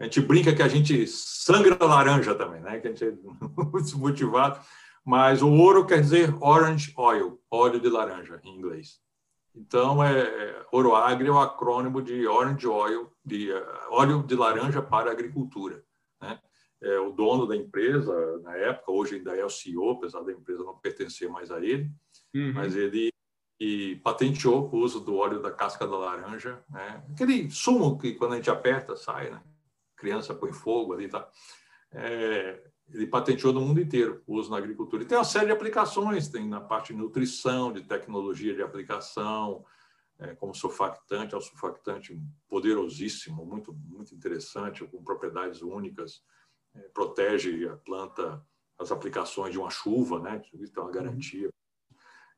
A 0.00 0.04
gente 0.04 0.20
brinca 0.20 0.52
que 0.52 0.62
a 0.62 0.68
gente 0.68 1.06
sangra 1.06 1.78
laranja 1.84 2.34
também, 2.34 2.60
né? 2.62 2.80
que 2.80 2.88
a 2.88 2.90
gente 2.90 3.04
é 3.04 3.12
muito 3.70 3.96
motivado, 3.96 4.58
mas 5.04 5.40
o 5.40 5.48
ouro 5.48 5.86
quer 5.86 6.00
dizer 6.00 6.34
orange 6.40 6.92
oil, 6.96 7.40
óleo 7.48 7.78
de 7.78 7.88
laranja 7.88 8.40
em 8.42 8.58
inglês. 8.58 9.00
Então, 9.60 10.02
é, 10.02 10.20
é 10.20 10.66
Oroagri 10.72 11.28
é 11.28 11.30
o 11.30 11.38
acrônimo 11.38 12.00
de 12.00 12.26
Orange 12.26 12.66
Oil, 12.66 13.12
de 13.24 13.52
uh, 13.52 13.64
óleo 13.90 14.22
de 14.22 14.34
laranja 14.34 14.80
para 14.80 15.10
agricultura. 15.10 15.84
Né? 16.20 16.40
É, 16.82 16.98
o 16.98 17.10
dono 17.10 17.46
da 17.46 17.54
empresa, 17.54 18.38
na 18.38 18.56
época, 18.56 18.90
hoje 18.90 19.16
ainda 19.16 19.36
é 19.36 19.44
o 19.44 19.50
CEO, 19.50 19.90
apesar 19.90 20.22
da 20.22 20.32
empresa 20.32 20.64
não 20.64 20.78
pertencer 20.78 21.28
mais 21.28 21.50
a 21.50 21.58
ele, 21.60 21.90
uhum. 22.34 22.52
mas 22.54 22.74
ele 22.74 23.10
e 23.62 23.96
patenteou 23.96 24.70
o 24.72 24.78
uso 24.78 25.00
do 25.00 25.16
óleo 25.16 25.42
da 25.42 25.50
casca 25.50 25.86
da 25.86 25.98
laranja, 25.98 26.64
né? 26.70 27.04
aquele 27.12 27.50
sumo 27.50 27.98
que 27.98 28.14
quando 28.14 28.32
a 28.32 28.36
gente 28.36 28.48
aperta 28.48 28.96
sai, 28.96 29.30
né? 29.30 29.42
criança 29.94 30.34
põe 30.34 30.50
fogo 30.50 30.94
ali, 30.94 31.08
tá? 31.08 31.28
É, 31.92 32.69
ele 32.92 33.06
patenteou 33.06 33.52
no 33.52 33.60
mundo 33.60 33.80
inteiro 33.80 34.22
o 34.26 34.36
uso 34.36 34.50
na 34.50 34.58
agricultura. 34.58 35.02
E 35.02 35.06
tem 35.06 35.16
uma 35.16 35.24
série 35.24 35.46
de 35.46 35.52
aplicações, 35.52 36.28
tem 36.28 36.48
na 36.48 36.60
parte 36.60 36.92
de 36.92 36.98
nutrição, 36.98 37.72
de 37.72 37.82
tecnologia 37.82 38.54
de 38.54 38.62
aplicação, 38.62 39.64
é, 40.18 40.34
como 40.34 40.54
surfactante, 40.54 41.34
é 41.34 41.38
um 41.38 41.40
surfactante 41.40 42.20
poderosíssimo, 42.48 43.44
muito, 43.44 43.72
muito 43.72 44.14
interessante, 44.14 44.84
com 44.86 45.02
propriedades 45.02 45.62
únicas, 45.62 46.22
é, 46.74 46.80
protege 46.88 47.68
a 47.68 47.76
planta 47.76 48.44
as 48.78 48.90
aplicações 48.90 49.52
de 49.52 49.58
uma 49.58 49.68
chuva, 49.68 50.18
né? 50.18 50.42
Isso 50.54 50.72
é 50.78 50.82
uma 50.82 50.90
garantia. 50.90 51.50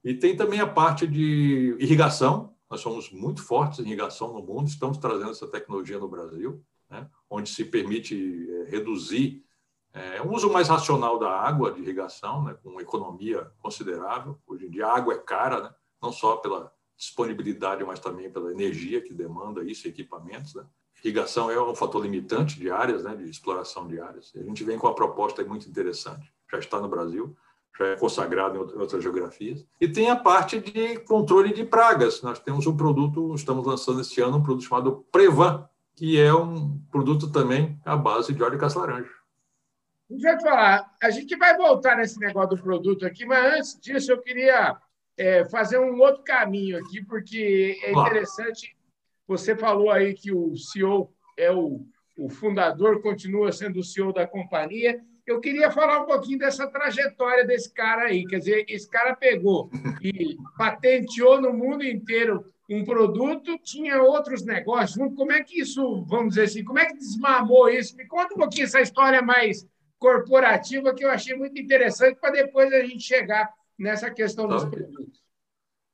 E 0.03 0.13
tem 0.13 0.37
também 0.37 0.59
a 0.59 0.67
parte 0.67 1.07
de 1.07 1.77
irrigação, 1.79 2.57
nós 2.69 2.81
somos 2.81 3.13
muito 3.13 3.41
fortes 3.43 3.79
em 3.79 3.87
irrigação 3.87 4.33
no 4.33 4.43
mundo, 4.43 4.67
estamos 4.67 4.99
trazendo 4.99 5.31
essa 5.31 5.47
tecnologia 5.47 5.99
no 5.99 6.09
Brasil, 6.09 6.65
né? 6.91 7.09
onde 7.31 7.49
se 7.49 7.65
permite 7.65 8.49
é, 8.51 8.71
reduzir 8.71 9.45
é 9.93 10.23
um 10.23 10.33
uso 10.33 10.51
mais 10.51 10.69
racional 10.69 11.19
da 11.19 11.31
água 11.31 11.71
de 11.71 11.81
irrigação, 11.81 12.45
né, 12.45 12.57
com 12.63 12.81
economia 12.81 13.51
considerável. 13.61 14.39
Hoje 14.47 14.67
em 14.67 14.71
dia 14.71 14.87
a 14.87 14.97
água 14.97 15.15
é 15.15 15.19
cara, 15.19 15.61
né, 15.61 15.71
não 16.03 16.13
só 16.13 16.37
pela 16.37 16.73
disponibilidade, 16.97 17.85
mas 17.85 17.99
também 17.99 18.31
pela 18.31 18.51
energia 18.51 19.01
que 19.01 19.13
demanda 19.13 19.63
isso, 19.65 19.87
equipamentos. 19.87 20.55
Né. 20.55 20.65
Irrigação 21.05 21.51
é 21.51 21.61
um 21.61 21.75
fator 21.75 22.03
limitante 22.03 22.59
de 22.59 22.71
áreas, 22.71 23.03
né, 23.03 23.15
de 23.15 23.29
exploração 23.29 23.87
de 23.87 24.01
áreas. 24.01 24.33
A 24.35 24.43
gente 24.43 24.65
vem 24.65 24.79
com 24.79 24.87
uma 24.87 24.95
proposta 24.95 25.45
muito 25.45 25.69
interessante. 25.69 26.33
Já 26.51 26.59
está 26.59 26.81
no 26.81 26.89
Brasil, 26.89 27.37
já 27.79 27.89
é 27.89 27.97
consagrado 27.97 28.57
em 28.57 28.79
outras 28.79 29.03
geografias. 29.03 29.67
E 29.81 29.89
tem 29.89 30.11
a 30.11 30.17
parte 30.17 30.61
de 30.61 30.99
controle 31.01 31.53
de 31.53 31.65
pragas. 31.65 32.23
Nós 32.23 32.39
temos 32.39 32.67
um 32.67 32.77
produto, 32.77 33.35
estamos 33.35 33.67
lançando 33.67 34.01
este 34.01 34.21
ano 34.21 34.39
um 34.39 34.43
produto 34.43 34.65
chamado 34.65 35.05
Prevan, 35.11 35.69
que 35.97 36.19
é 36.19 36.33
um 36.33 36.79
produto 36.91 37.31
também 37.31 37.79
à 37.85 37.97
base 37.97 38.33
de 38.33 38.43
óleo 38.43 38.59
de 38.59 38.79
laranja. 38.79 39.22
Deixa 40.12 40.31
eu 40.31 40.38
te 40.38 40.42
falar, 40.42 40.95
a 41.02 41.11
gente 41.11 41.37
vai 41.37 41.57
voltar 41.57 41.97
nesse 41.97 42.21
negócio 42.21 42.50
do 42.50 42.62
produto 42.62 43.07
aqui, 43.07 43.25
mas 43.25 43.54
antes 43.54 43.81
disso 43.81 44.12
eu 44.12 44.21
queria 44.21 44.76
é, 45.16 45.45
fazer 45.47 45.78
um 45.78 45.99
outro 45.99 46.23
caminho 46.23 46.78
aqui, 46.78 47.02
porque 47.02 47.78
é 47.83 47.92
interessante. 47.92 48.76
Você 49.26 49.57
falou 49.57 49.90
aí 49.90 50.12
que 50.12 50.31
o 50.31 50.54
CEO 50.54 51.11
é 51.38 51.50
o, 51.50 51.87
o 52.19 52.28
fundador, 52.28 53.00
continua 53.00 53.52
sendo 53.52 53.81
o 53.81 53.85
CEO 53.85 54.12
da 54.12 54.26
companhia. 54.26 55.00
Eu 55.26 55.40
queria 55.40 55.71
falar 55.71 56.02
um 56.02 56.07
pouquinho 56.07 56.38
dessa 56.38 56.66
trajetória 56.66 57.47
desse 57.47 57.73
cara 57.73 58.02
aí. 58.02 58.26
Quer 58.26 58.38
dizer, 58.38 58.64
esse 58.69 58.90
cara 58.90 59.16
pegou 59.16 59.71
e 60.02 60.37
patenteou 60.59 61.40
no 61.40 61.54
mundo 61.54 61.85
inteiro 61.85 62.45
um 62.69 62.85
produto, 62.85 63.59
tinha 63.59 64.02
outros 64.02 64.45
negócios. 64.45 64.97
Como 65.14 65.33
é 65.33 65.42
que 65.42 65.61
isso, 65.61 66.04
vamos 66.04 66.31
dizer 66.31 66.45
assim, 66.45 66.64
como 66.64 66.78
é 66.78 66.87
que 66.87 66.99
desmamou 66.99 67.69
isso? 67.69 67.97
Me 67.97 68.07
conta 68.07 68.35
um 68.35 68.38
pouquinho 68.38 68.64
essa 68.64 68.81
história 68.81 69.23
mais 69.23 69.66
corporativa 70.03 70.93
que 70.93 71.05
eu 71.05 71.11
achei 71.11 71.37
muito 71.37 71.57
interessante 71.61 72.19
para 72.21 72.33
depois 72.33 72.73
a 72.73 72.81
gente 72.81 73.05
chegar 73.05 73.49
nessa 73.79 74.11
questão 74.11 74.49
dos 74.49 74.65
produtos. 74.65 75.23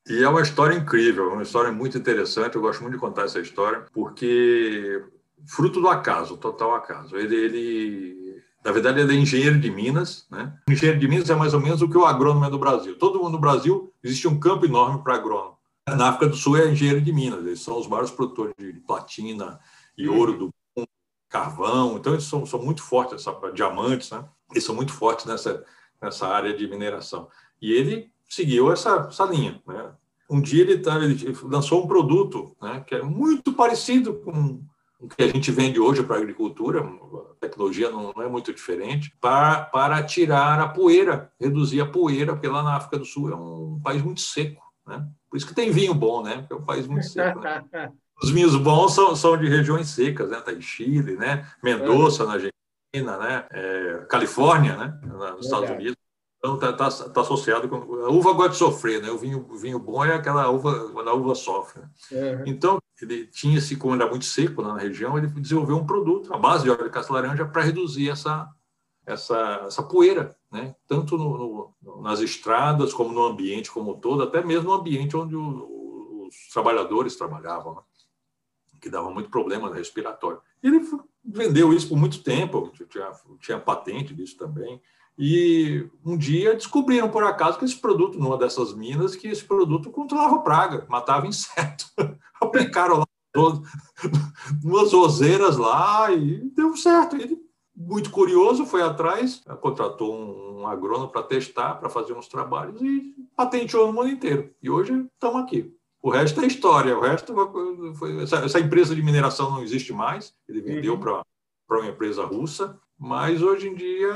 E 0.09 0.25
é 0.25 0.29
uma 0.29 0.41
história 0.41 0.75
incrível, 0.75 1.31
uma 1.31 1.43
história 1.43 1.71
muito 1.71 1.99
interessante. 1.99 2.57
Eu 2.57 2.63
gosto 2.63 2.81
muito 2.81 2.95
de 2.95 3.01
contar 3.01 3.25
essa 3.25 3.39
história, 3.39 3.85
porque 3.93 5.05
fruto 5.47 5.79
do 5.79 5.89
acaso, 5.89 6.39
total 6.39 6.75
acaso. 6.75 7.15
Ele, 7.19 7.37
ele 7.37 8.43
na 8.65 8.73
verdade, 8.73 9.01
ele 9.01 9.15
é 9.15 9.17
engenheiro 9.21 9.61
de 9.61 9.71
Minas. 9.71 10.27
Né? 10.31 10.51
O 10.67 10.73
engenheiro 10.73 10.99
de 10.99 11.07
Minas 11.07 11.29
é 11.29 11.35
mais 11.35 11.53
ou 11.53 11.61
menos 11.61 11.83
o 11.83 11.89
que 11.91 11.99
o 11.99 12.07
agrônomo 12.07 12.47
é 12.47 12.51
do 12.51 12.59
Brasil. 12.59 12.97
Todo 12.97 13.19
mundo 13.19 13.33
no 13.33 13.39
Brasil 13.39 13.93
existe 14.03 14.27
um 14.27 14.41
campo 14.41 14.65
enorme 14.65 15.03
para 15.05 15.17
agrônomo. 15.17 15.59
Na 15.87 16.09
África 16.09 16.29
do 16.29 16.37
Sul 16.37 16.57
é 16.57 16.71
engenheiro 16.71 17.03
de 17.03 17.13
Minas. 17.13 17.45
Eles 17.45 17.61
são 17.61 17.79
os 17.79 17.87
maiores 17.87 18.11
produtores 18.11 18.55
de 18.59 18.73
platina 18.81 19.61
e 19.97 20.09
ouro 20.09 20.33
do 20.39 20.55
carvão, 21.29 21.97
então 21.97 22.15
eles 22.15 22.25
são, 22.25 22.47
são 22.47 22.63
muito 22.63 22.83
fortes, 22.83 23.15
essa, 23.15 23.33
diamantes, 23.53 24.11
né? 24.11 24.25
Eles 24.51 24.65
são 24.65 24.75
muito 24.75 24.93
fortes 24.93 25.27
nessa, 25.27 25.65
nessa 26.01 26.27
área 26.27 26.57
de 26.57 26.67
mineração. 26.67 27.29
E 27.61 27.73
ele 27.73 28.11
seguiu 28.29 28.73
essa, 28.73 29.07
essa 29.09 29.25
linha, 29.25 29.61
né? 29.67 29.93
Um 30.31 30.41
dia 30.41 30.63
ele, 30.63 30.79
tá, 30.79 30.97
ele 30.97 31.35
lançou 31.45 31.83
um 31.83 31.89
produto 31.89 32.55
né, 32.61 32.85
que 32.87 32.95
é 32.95 33.03
muito 33.03 33.51
parecido 33.55 34.15
com 34.15 34.63
o 35.01 35.09
que 35.09 35.23
a 35.23 35.29
gente 35.29 35.51
vende 35.51 35.81
hoje 35.81 36.03
para 36.03 36.17
a 36.17 36.19
agricultura, 36.19 36.81
a 36.83 37.35
tecnologia 37.41 37.91
não, 37.91 38.13
não, 38.15 38.23
é 38.23 38.29
muito 38.29 38.53
diferente, 38.53 39.17
para, 39.21 39.65
para 39.65 40.03
tirar 40.03 40.61
a 40.61 40.69
poeira, 40.69 41.33
reduzir 41.41 41.81
a 41.81 41.87
poeira, 41.87 42.35
porque 42.35 42.49
lá 42.49 42.63
na 42.63 42.77
África 42.77 42.99
do 42.99 43.05
Sul 43.05 43.31
é 43.31 43.37
um 43.37 43.81
país 43.83 44.03
muito 44.03 44.21
seco. 44.21 44.63
Né? 44.87 45.09
Por 45.31 45.37
isso 45.37 45.47
que 45.47 45.55
tem 45.55 45.71
vinho 45.71 45.95
bom, 45.95 46.23
né? 46.23 46.39
Porque 46.39 46.53
é 46.53 46.57
um 46.57 46.65
país 46.65 46.87
muito 46.87 47.07
seco. 47.07 47.41
Né? 47.41 47.65
Os 48.23 48.31
vinhos 48.31 48.57
bons 48.57 48.95
são, 48.95 49.15
são 49.15 49.37
de 49.37 49.49
regiões 49.49 49.89
secas, 49.89 50.31
né? 50.31 50.41
Tá 50.41 50.53
em 50.53 50.61
Chile, 50.61 51.17
né? 51.17 51.47
Mendoza, 51.63 52.25
é. 52.25 52.27
na 52.27 52.33
Argentina, 52.33 53.17
né? 53.19 53.47
É, 53.51 54.07
Califórnia, 54.09 54.77
né? 54.77 55.01
Nos 55.37 55.47
Estados 55.47 55.71
Unidos. 55.71 55.97
Então, 56.39 56.55
está 56.55 56.73
tá, 56.73 56.89
tá 56.89 57.21
associado 57.21 57.69
com. 57.69 57.77
A 57.77 58.11
uva 58.11 58.33
gosta 58.33 58.51
de 58.51 58.57
sofrer, 58.57 59.03
né? 59.03 59.11
O 59.11 59.19
vinho, 59.19 59.47
o 59.51 59.57
vinho 59.57 59.79
bom 59.79 60.05
é 60.05 60.15
aquela 60.15 60.49
uva, 60.51 60.91
quando 60.91 61.11
a 61.11 61.15
uva 61.15 61.35
sofre. 61.35 61.83
Né? 61.83 61.89
Uhum. 62.13 62.43
Então, 62.47 62.79
ele 63.01 63.27
tinha 63.27 63.59
esse, 63.59 63.77
como 63.77 63.95
era 63.95 64.09
muito 64.09 64.25
seco 64.25 64.63
na 64.63 64.77
região, 64.77 65.19
ele 65.19 65.27
desenvolveu 65.27 65.77
um 65.77 65.87
produto, 65.87 66.33
a 66.33 66.39
base 66.39 66.65
de 66.65 66.71
óleo 66.71 66.85
de 66.85 66.91
casca-laranja, 66.91 67.45
para 67.45 67.63
reduzir 67.63 68.11
essa, 68.11 68.49
essa, 69.07 69.65
essa 69.67 69.83
poeira, 69.83 70.37
né? 70.51 70.75
tanto 70.87 71.17
no, 71.17 71.75
no, 71.83 72.03
nas 72.03 72.21
estradas, 72.21 72.93
como 72.93 73.13
no 73.13 73.25
ambiente 73.25 73.71
como 73.71 73.97
todo, 73.97 74.23
até 74.23 74.43
mesmo 74.43 74.71
no 74.71 74.75
ambiente 74.75 75.17
onde 75.17 75.35
o, 75.35 76.27
os 76.27 76.49
trabalhadores 76.53 77.17
trabalhavam. 77.17 77.77
Né? 77.77 77.81
Que 78.81 78.91
dava 78.91 79.11
muito 79.11 79.31
problema 79.31 79.75
respiratório. 79.75 80.41
Ele 80.63 80.81
vendeu 81.25 81.73
isso 81.73 81.89
por 81.89 81.99
muito 81.99 82.23
tempo, 82.23 82.73
tinha, 82.89 83.11
tinha 83.41 83.59
patente 83.59 84.15
disso 84.15 84.37
também. 84.37 84.81
E 85.19 85.85
um 86.05 86.17
dia 86.17 86.55
descobriram, 86.55 87.11
por 87.11 87.25
acaso, 87.25 87.59
que 87.59 87.65
esse 87.65 87.77
produto, 87.77 88.19
numa 88.19 88.39
dessas 88.39 88.73
minas, 88.73 89.17
que 89.17 89.27
esse 89.27 89.45
produto 89.45 89.91
controlava 89.91 90.39
praga, 90.41 90.87
matava 90.89 91.27
inseto. 91.27 91.87
Aplicaram 92.41 92.99
lá 92.99 93.07
duas 94.63 94.93
roseiras 94.93 95.57
lá 95.57 96.13
e 96.13 96.49
deu 96.55 96.77
certo. 96.77 97.17
Ele, 97.17 97.37
muito 97.75 98.11
curioso, 98.11 98.65
foi 98.65 98.83
atrás, 98.83 99.43
contratou 99.61 100.15
um, 100.15 100.61
um 100.61 100.67
agrônomo 100.67 101.09
para 101.09 101.23
testar, 101.23 101.75
para 101.75 101.89
fazer 101.89 102.13
uns 102.13 102.29
trabalhos 102.29 102.81
e 102.81 103.15
patenteou 103.37 103.89
no 103.89 103.93
mundo 103.93 104.09
inteiro. 104.09 104.53
E 104.63 104.71
hoje 104.71 105.07
estamos 105.15 105.43
aqui. 105.43 105.78
O 106.09 106.11
resto 106.11 106.41
é 106.41 106.47
história. 106.47 106.97
O 106.97 107.03
resto 107.03 107.35
foi, 107.95 108.23
essa, 108.23 108.37
essa, 108.39 108.59
empresa 108.59 108.95
de 108.95 109.03
mineração 109.03 109.51
não 109.51 109.63
existe 109.63 109.93
mais. 109.93 110.35
Ele 110.49 110.63
vendeu 110.63 110.95
uhum. 110.95 111.01
para 111.01 111.23
para 111.69 111.81
uma 111.81 111.91
empresa 111.91 112.25
russa, 112.25 112.81
mas 112.99 113.43
hoje 113.43 113.69
em 113.69 113.75
dia, 113.75 114.11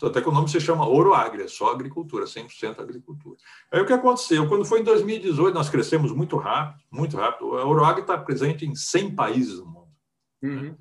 até 0.00 0.22
que 0.22 0.28
o 0.28 0.32
nome 0.32 0.48
se 0.48 0.60
chama 0.60 0.86
Ouro 0.86 1.12
Agri, 1.12 1.42
é 1.42 1.48
só 1.48 1.72
agricultura, 1.72 2.26
100% 2.26 2.78
agricultura. 2.78 3.36
Aí 3.72 3.80
o 3.80 3.84
que 3.84 3.92
aconteceu? 3.92 4.48
Quando 4.48 4.64
foi 4.64 4.80
em 4.80 4.84
2018, 4.84 5.52
nós 5.52 5.68
crescemos 5.68 6.12
muito 6.12 6.36
rápido, 6.36 6.80
muito 6.88 7.16
rápido. 7.16 7.58
A 7.58 7.64
Ouro 7.64 7.84
Agri 7.84 8.02
está 8.02 8.16
presente 8.16 8.64
em 8.64 8.72
100 8.72 9.16
países 9.16 9.58
no 9.58 9.66
mundo. 9.66 9.88
Uhum. 10.44 10.76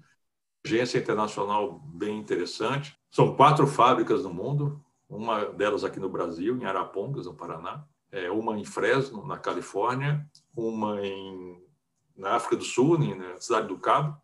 Agência 0.63 0.99
internacional 0.99 1.79
bem 1.85 2.19
interessante. 2.19 2.95
São 3.09 3.35
quatro 3.35 3.65
fábricas 3.65 4.23
no 4.23 4.31
mundo, 4.31 4.79
uma 5.09 5.45
delas 5.45 5.83
aqui 5.83 5.99
no 5.99 6.09
Brasil, 6.09 6.55
em 6.55 6.65
Arapongas, 6.65 7.25
no 7.25 7.33
Paraná 7.33 7.83
é, 8.15 8.31
uma 8.31 8.57
em 8.57 8.63
Fresno, 8.63 9.25
na 9.27 9.37
Califórnia, 9.37 10.25
uma 10.55 11.05
em, 11.05 11.61
na 12.15 12.35
África 12.35 12.55
do 12.55 12.63
Sul, 12.63 12.97
na 12.97 13.39
cidade 13.41 13.67
do 13.67 13.77
Cabo, 13.77 14.17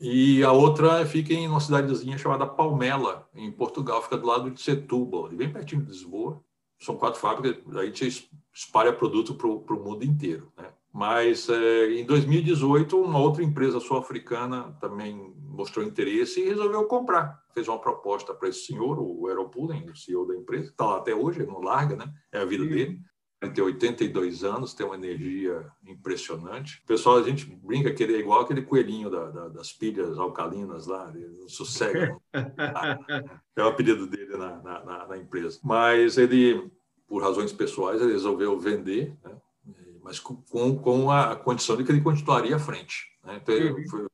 e 0.00 0.42
a 0.42 0.50
outra 0.50 1.04
fica 1.04 1.34
em 1.34 1.46
uma 1.46 1.60
cidadezinha 1.60 2.16
chamada 2.16 2.46
Palmela, 2.46 3.28
em 3.34 3.52
Portugal, 3.52 4.02
fica 4.02 4.16
do 4.16 4.26
lado 4.26 4.50
de 4.50 4.60
Setúbal, 4.60 5.28
bem 5.28 5.52
pertinho 5.52 5.82
de 5.82 5.88
Lisboa. 5.88 6.42
São 6.80 6.96
quatro 6.96 7.20
fábricas, 7.20 7.76
aí 7.76 7.82
a 7.82 7.86
gente 7.86 8.28
espalha 8.52 8.92
produto 8.92 9.34
para 9.34 9.46
o 9.46 9.84
mundo 9.84 10.04
inteiro. 10.04 10.50
Né? 10.56 10.70
Mas 10.92 11.48
é, 11.48 11.92
em 11.92 12.04
2018, 12.04 13.00
uma 13.00 13.18
outra 13.18 13.42
empresa 13.42 13.78
sul-africana 13.78 14.76
também 14.80 15.34
mostrou 15.38 15.84
interesse 15.84 16.40
e 16.40 16.48
resolveu 16.48 16.84
comprar. 16.84 17.42
Fez 17.52 17.68
uma 17.68 17.78
proposta 17.78 18.34
para 18.34 18.48
esse 18.48 18.66
senhor, 18.66 18.98
o 18.98 19.26
Aeropulen, 19.28 19.88
o 19.88 19.96
CEO 19.96 20.26
da 20.26 20.34
empresa, 20.34 20.70
está 20.70 20.86
lá 20.86 20.96
até 20.98 21.14
hoje, 21.14 21.46
não 21.46 21.60
larga, 21.60 21.96
né? 21.96 22.12
É 22.32 22.40
a 22.40 22.44
vida 22.44 22.64
dele. 22.64 23.00
Ele 23.44 23.54
tem 23.54 23.64
82 23.64 24.44
anos, 24.44 24.74
tem 24.74 24.86
uma 24.86 24.94
energia 24.94 25.70
impressionante. 25.86 26.80
O 26.84 26.86
pessoal, 26.86 27.18
a 27.18 27.22
gente 27.22 27.46
brinca 27.46 27.92
que 27.92 28.02
ele 28.02 28.16
é 28.16 28.18
igual 28.18 28.40
aquele 28.40 28.62
coelhinho 28.62 29.10
da, 29.10 29.30
da, 29.30 29.48
das 29.48 29.72
pilhas 29.72 30.18
alcalinas 30.18 30.86
lá, 30.86 31.12
ele 31.14 31.28
não 31.40 31.48
sossega. 31.48 32.16
é 33.56 33.62
o 33.62 33.68
apelido 33.68 34.06
dele 34.06 34.36
na, 34.36 34.60
na, 34.62 35.06
na, 35.08 35.18
empresa. 35.18 35.58
Mas 35.62 36.18
ele, 36.18 36.70
por 37.06 37.22
razões 37.22 37.52
pessoais, 37.52 38.00
ele 38.00 38.12
resolveu 38.12 38.58
vender, 38.58 39.16
né? 39.24 39.36
mas 40.02 40.20
com, 40.20 40.76
com 40.76 41.10
a 41.10 41.34
condição 41.34 41.76
de 41.76 41.84
que 41.84 41.90
ele 41.90 42.02
continuaria 42.02 42.56
à 42.56 42.58
frente. 42.58 43.10
Né? 43.24 43.40
Então, 43.42 43.54
uhum. 43.54 43.88
foi, 43.88 44.06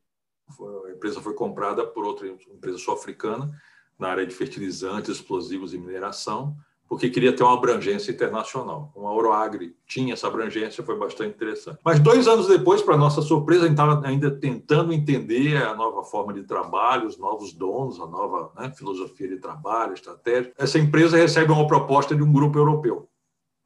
foi, 0.57 0.91
a 0.91 0.95
empresa 0.95 1.21
foi 1.21 1.35
comprada 1.35 1.85
por 1.87 2.05
outra 2.05 2.29
empresa 2.29 2.79
sul-africana 2.79 3.51
na 3.99 4.09
área 4.09 4.27
de 4.27 4.35
fertilizantes, 4.35 5.11
explosivos 5.11 5.75
e 5.75 5.79
mineração, 5.79 6.57
porque 6.91 7.09
queria 7.09 7.33
ter 7.33 7.45
uma 7.45 7.55
abrangência 7.55 8.11
internacional. 8.11 8.89
Então, 8.91 9.07
a 9.07 9.15
Oroagri 9.15 9.77
tinha 9.87 10.13
essa 10.13 10.27
abrangência, 10.27 10.83
foi 10.83 10.99
bastante 10.99 11.37
interessante. 11.37 11.79
Mas 11.85 12.01
dois 12.01 12.27
anos 12.27 12.49
depois, 12.49 12.83
para 12.83 12.97
nossa 12.97 13.23
surpresa, 13.23 13.63
a 13.63 13.69
gente 13.69 13.79
estava 13.79 14.05
ainda 14.05 14.29
tentando 14.29 14.93
entender 14.93 15.57
a 15.63 15.73
nova 15.73 16.03
forma 16.03 16.33
de 16.33 16.43
trabalho, 16.43 17.07
os 17.07 17.17
novos 17.17 17.53
donos, 17.53 18.01
a 18.01 18.07
nova 18.07 18.51
né, 18.59 18.73
filosofia 18.77 19.29
de 19.29 19.37
trabalho, 19.37 19.95
estratégia. 19.95 20.53
Essa 20.59 20.81
empresa 20.81 21.17
recebe 21.17 21.53
uma 21.53 21.65
proposta 21.65 22.17
de 22.17 22.25
um 22.25 22.33
grupo 22.33 22.59
europeu 22.59 23.09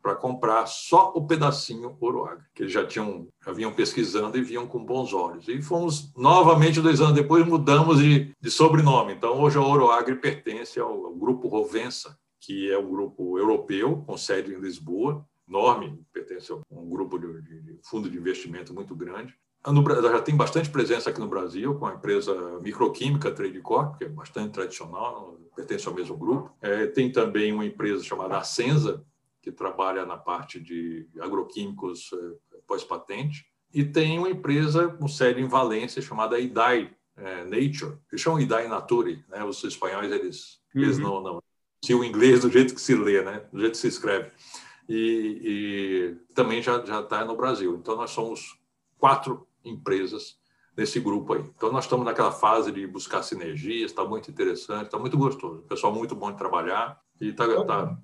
para 0.02 0.14
comprar 0.14 0.66
só 0.66 1.11
o 1.14 1.26
pedacinho 1.26 1.97
Oroagri, 1.99 2.45
que 2.54 2.64
eles 2.64 2.75
já 2.75 2.85
tinham, 2.85 3.26
já 3.43 3.52
vinham 3.52 3.73
pesquisando 3.73 4.37
e 4.37 4.43
viam 4.43 4.66
com 4.66 4.85
bons 4.85 5.14
olhos. 5.14 5.49
E 5.49 5.62
fomos 5.62 6.12
novamente 6.14 6.78
dois 6.83 7.00
anos 7.00 7.14
depois 7.14 7.47
mudamos 7.47 8.00
de, 8.00 8.35
de 8.38 8.50
sobrenome. 8.50 9.14
Então 9.14 9.40
hoje 9.40 9.57
a 9.57 9.62
Oroagri 9.62 10.16
pertence 10.16 10.78
ao, 10.78 11.07
ao 11.07 11.14
grupo 11.14 11.49
Rovensa, 11.49 12.14
que 12.45 12.71
é 12.71 12.79
um 12.79 12.91
grupo 12.91 13.39
europeu 13.39 14.05
com 14.07 14.17
sede 14.19 14.53
em 14.53 14.61
Lisboa, 14.61 15.27
enorme, 15.49 15.99
pertence 16.13 16.53
a 16.53 16.57
um 16.71 16.89
grupo 16.89 17.19
de, 17.19 17.41
de, 17.43 17.79
fundo 17.83 18.09
de 18.11 18.19
investimento 18.19 18.75
muito 18.75 18.95
grande. 18.95 19.35
No, 19.67 19.83
já 19.83 20.21
tem 20.21 20.37
bastante 20.37 20.69
presença 20.69 21.09
aqui 21.09 21.19
no 21.19 21.27
Brasil, 21.27 21.75
com 21.77 21.87
a 21.87 21.95
empresa 21.95 22.61
Microquímica 22.61 23.31
Trade 23.31 23.61
Corp, 23.61 23.97
que 23.97 24.05
é 24.05 24.09
bastante 24.09 24.53
tradicional, 24.53 25.39
pertence 25.57 25.89
ao 25.89 25.95
mesmo 25.95 26.19
grupo. 26.19 26.55
É, 26.61 26.87
tem 26.87 27.11
também 27.11 27.51
uma 27.51 27.65
empresa 27.65 28.05
chamada 28.05 28.37
Ascensa, 28.37 29.03
que 29.41 29.51
trabalha 29.51 30.05
na 30.05 30.19
parte 30.19 30.61
de 30.61 31.07
agroquímicos 31.21 32.11
eh, 32.15 32.59
pós-patente, 32.67 33.45
e 33.75 33.85
tem 33.85 34.19
uma 34.19 34.31
empresa 34.31 34.89
com 34.89 35.07
sede 35.07 35.43
em 35.43 35.49
Valência 35.49 36.01
chamada 36.01 36.39
IDAI 36.39 36.95
é, 37.17 37.45
Nature, 37.45 37.99
que 38.09 38.17
chamam 38.17 38.41
IDAI 38.41 38.69
Nature, 38.69 39.23
né? 39.29 39.45
Os 39.45 39.63
espanhóis 39.65 40.11
eles, 40.11 40.61
uhum. 40.75 40.83
eles 40.83 40.99
não, 40.99 41.23
não 41.23 41.43
se 41.85 41.95
o 41.95 42.03
inglês 42.03 42.41
do 42.41 42.50
jeito 42.50 42.75
que 42.75 42.81
se 42.81 42.95
lê, 42.95 43.23
né? 43.23 43.43
Do 43.53 43.61
jeito 43.61 43.73
que 43.73 43.79
se 43.79 43.88
escreve. 43.88 44.31
E, 44.88 45.41
e 45.45 46.35
também 46.35 46.62
já 46.62 46.85
já 46.85 47.00
está 47.00 47.25
no 47.25 47.37
Brasil. 47.37 47.76
Então 47.76 47.97
nós 47.97 48.11
somos 48.11 48.59
quatro 48.99 49.47
empresas 49.64 50.38
nesse 50.76 50.99
grupo 50.99 51.35
aí. 51.35 51.45
Então 51.57 51.71
nós 51.71 51.85
estamos 51.85 52.05
naquela 52.05 52.33
fase 52.33 52.73
de 52.73 52.87
buscar 52.87 53.23
sinergias, 53.23 53.91
está 53.91 54.05
muito 54.05 54.31
interessante, 54.31 54.87
está 54.87 54.99
muito 54.99 55.17
gostoso. 55.17 55.62
Pessoal 55.69 55.95
muito 55.95 56.14
bom 56.14 56.33
de 56.33 56.38
trabalhar 56.38 56.99
e 57.21 57.29
está 57.29 57.47
tá, 57.64 57.97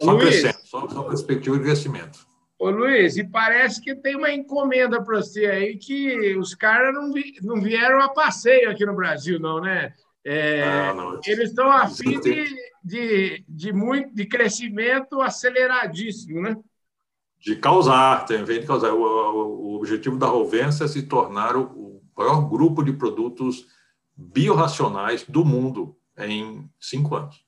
só 0.00 0.12
Luiz, 0.12 0.40
crescendo, 0.40 0.64
só, 0.64 0.88
só 0.88 1.02
perspectiva 1.02 1.56
de 1.56 1.62
investimento. 1.62 2.26
Ô 2.58 2.70
Luiz, 2.70 3.16
e 3.16 3.24
parece 3.24 3.80
que 3.80 3.94
tem 3.94 4.16
uma 4.16 4.32
encomenda 4.32 5.02
para 5.02 5.16
você 5.16 5.46
aí 5.46 5.76
que 5.76 6.36
os 6.36 6.54
caras 6.54 6.92
não, 6.92 7.12
vi, 7.12 7.34
não 7.42 7.60
vieram 7.60 8.00
a 8.00 8.08
passeio 8.08 8.70
aqui 8.70 8.84
no 8.84 8.96
Brasil, 8.96 9.38
não, 9.38 9.60
né? 9.60 9.94
É, 10.24 10.62
ah, 10.62 10.94
não. 10.94 11.20
Eles 11.24 11.50
estão 11.50 11.70
a 11.70 11.88
fim 11.88 12.18
de, 12.20 12.54
de, 12.88 13.44
de, 13.46 13.72
muito, 13.72 14.14
de 14.14 14.26
crescimento 14.26 15.20
aceleradíssimo, 15.20 16.40
né? 16.40 16.56
De 17.38 17.54
causar, 17.56 18.24
tem 18.24 18.42
vem 18.42 18.60
de 18.60 18.66
causar. 18.66 18.92
O, 18.92 19.02
o, 19.02 19.74
objetivo 19.76 20.16
da 20.16 20.26
Rovensa 20.26 20.84
é 20.84 20.88
se 20.88 21.02
tornar 21.02 21.54
o, 21.54 21.64
o 21.64 22.02
maior 22.16 22.48
grupo 22.48 22.82
de 22.82 22.92
produtos 22.92 23.66
biorracionais 24.16 25.24
do 25.24 25.44
mundo 25.44 25.96
em 26.16 26.68
cinco 26.80 27.14
anos. 27.14 27.44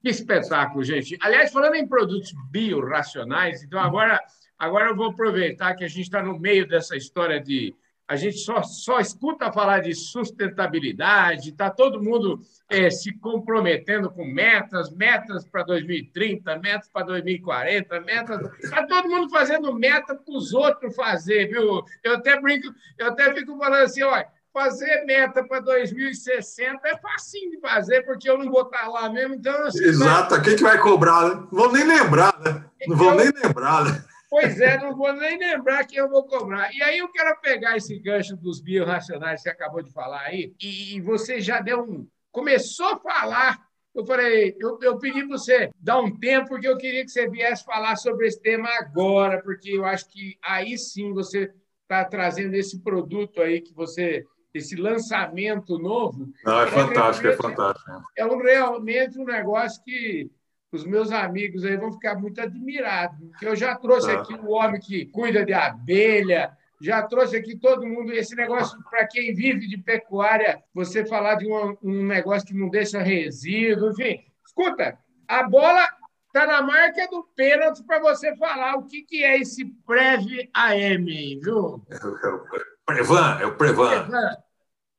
Que 0.00 0.08
espetáculo, 0.08 0.82
gente. 0.82 1.18
Aliás, 1.20 1.52
falando 1.52 1.74
em 1.74 1.86
produtos 1.86 2.32
biorracionais, 2.50 3.62
então 3.62 3.78
agora, 3.78 4.20
agora 4.58 4.90
eu 4.90 4.96
vou 4.96 5.06
aproveitar 5.06 5.74
que 5.74 5.84
a 5.84 5.88
gente 5.88 6.02
está 6.02 6.22
no 6.22 6.38
meio 6.38 6.66
dessa 6.66 6.96
história 6.96 7.40
de. 7.40 7.74
A 8.08 8.16
gente 8.16 8.38
só, 8.38 8.62
só 8.62 9.00
escuta 9.00 9.52
falar 9.52 9.80
de 9.80 9.94
sustentabilidade, 9.94 11.50
está 11.50 11.70
todo 11.70 12.02
mundo 12.02 12.40
é, 12.68 12.90
se 12.90 13.12
comprometendo 13.18 14.10
com 14.10 14.24
metas, 14.24 14.90
metas 14.90 15.46
para 15.46 15.62
2030, 15.62 16.58
metas 16.58 16.88
para 16.88 17.06
2040, 17.06 18.00
metas. 18.00 18.40
Está 18.62 18.86
todo 18.86 19.08
mundo 19.08 19.30
fazendo 19.30 19.72
meta 19.72 20.14
para 20.14 20.34
os 20.34 20.52
outros 20.52 20.94
fazer, 20.94 21.48
viu? 21.48 21.82
Eu 22.02 22.14
até 22.16 22.40
brinco, 22.40 22.68
eu 22.98 23.06
até 23.08 23.32
fico 23.34 23.56
falando 23.56 23.84
assim, 23.84 24.02
olha 24.02 24.28
fazer 24.52 25.04
meta 25.06 25.42
para 25.42 25.60
2060 25.60 26.86
é 26.86 26.98
facinho 26.98 27.50
de 27.52 27.60
fazer, 27.60 28.02
porque 28.04 28.28
eu 28.28 28.38
não 28.38 28.50
vou 28.50 28.62
estar 28.62 28.86
lá 28.88 29.08
mesmo. 29.08 29.34
Então, 29.34 29.64
assim, 29.64 29.82
Exato, 29.82 30.40
quem 30.42 30.56
que 30.56 30.62
vai 30.62 30.78
cobrar, 30.78 31.28
né? 31.28 31.34
Não 31.50 31.58
vou 31.58 31.72
nem 31.72 31.84
lembrar, 31.84 32.38
né? 32.40 32.64
Não 32.86 32.96
vou 32.96 33.14
nem 33.14 33.30
lembrar, 33.42 33.84
né? 33.84 34.04
Pois 34.32 34.58
é, 34.62 34.78
não 34.78 34.96
vou 34.96 35.12
nem 35.12 35.38
lembrar 35.38 35.84
que 35.84 35.94
eu 35.94 36.08
vou 36.08 36.24
cobrar. 36.24 36.74
E 36.74 36.82
aí 36.82 36.96
eu 36.96 37.08
quero 37.12 37.38
pegar 37.42 37.76
esse 37.76 37.98
gancho 37.98 38.34
dos 38.34 38.62
biorracionais 38.62 39.42
que 39.42 39.42
você 39.42 39.50
acabou 39.50 39.82
de 39.82 39.92
falar 39.92 40.22
aí, 40.22 40.54
e 40.58 40.98
você 41.02 41.38
já 41.38 41.60
deu 41.60 41.82
um. 41.82 42.08
Começou 42.30 42.86
a 42.86 42.98
falar. 42.98 43.58
Eu 43.94 44.06
falei, 44.06 44.56
eu, 44.58 44.78
eu 44.80 44.98
pedi 44.98 45.20
para 45.20 45.36
você 45.36 45.70
dar 45.78 46.00
um 46.00 46.18
tempo, 46.18 46.48
porque 46.48 46.66
eu 46.66 46.78
queria 46.78 47.04
que 47.04 47.10
você 47.10 47.28
viesse 47.28 47.62
falar 47.62 47.94
sobre 47.96 48.26
esse 48.26 48.40
tema 48.40 48.70
agora, 48.78 49.42
porque 49.42 49.68
eu 49.68 49.84
acho 49.84 50.08
que 50.08 50.38
aí 50.42 50.78
sim 50.78 51.12
você 51.12 51.52
está 51.82 52.02
trazendo 52.02 52.54
esse 52.54 52.82
produto 52.82 53.42
aí 53.42 53.60
que 53.60 53.74
você 53.74 54.24
esse 54.54 54.76
lançamento 54.76 55.78
novo. 55.78 56.32
Não, 56.42 56.60
é, 56.60 56.64
é 56.64 56.66
fantástico, 56.68 57.28
é 57.28 57.36
fantástico. 57.36 57.90
É 58.16 58.24
um, 58.24 58.38
realmente 58.38 59.18
um 59.18 59.24
negócio 59.26 59.82
que 59.84 60.30
os 60.72 60.84
meus 60.84 61.12
amigos 61.12 61.64
aí 61.64 61.76
vão 61.76 61.92
ficar 61.92 62.14
muito 62.14 62.40
admirados, 62.40 63.18
porque 63.28 63.46
eu 63.46 63.54
já 63.54 63.76
trouxe 63.76 64.12
tá. 64.12 64.20
aqui 64.20 64.34
o 64.34 64.50
homem 64.50 64.80
que 64.80 65.06
cuida 65.06 65.44
de 65.44 65.52
abelha, 65.52 66.56
já 66.80 67.02
trouxe 67.02 67.36
aqui 67.36 67.56
todo 67.56 67.86
mundo 67.86 68.12
esse 68.12 68.34
negócio 68.34 68.82
para 68.90 69.06
quem 69.06 69.34
vive 69.34 69.68
de 69.68 69.76
pecuária, 69.76 70.62
você 70.74 71.04
falar 71.04 71.36
de 71.36 71.46
um, 71.46 71.76
um 71.82 72.04
negócio 72.04 72.48
que 72.48 72.54
não 72.54 72.68
deixa 72.68 73.00
resíduo, 73.00 73.90
enfim. 73.90 74.24
Escuta, 74.44 74.98
a 75.28 75.42
bola 75.44 75.86
está 76.26 76.46
na 76.46 76.62
marca 76.62 77.06
do 77.08 77.22
pênalti 77.36 77.84
para 77.84 78.00
você 78.00 78.34
falar 78.36 78.76
o 78.76 78.84
que, 78.84 79.02
que 79.02 79.22
é 79.22 79.38
esse 79.38 79.66
Prev 79.86 80.26
AM, 80.54 81.38
viu? 81.40 81.86
É, 81.90 81.94
é, 81.94 82.62
Prevan, 82.86 83.38
é 83.40 83.46
o 83.46 83.56
Prevan. 83.56 84.08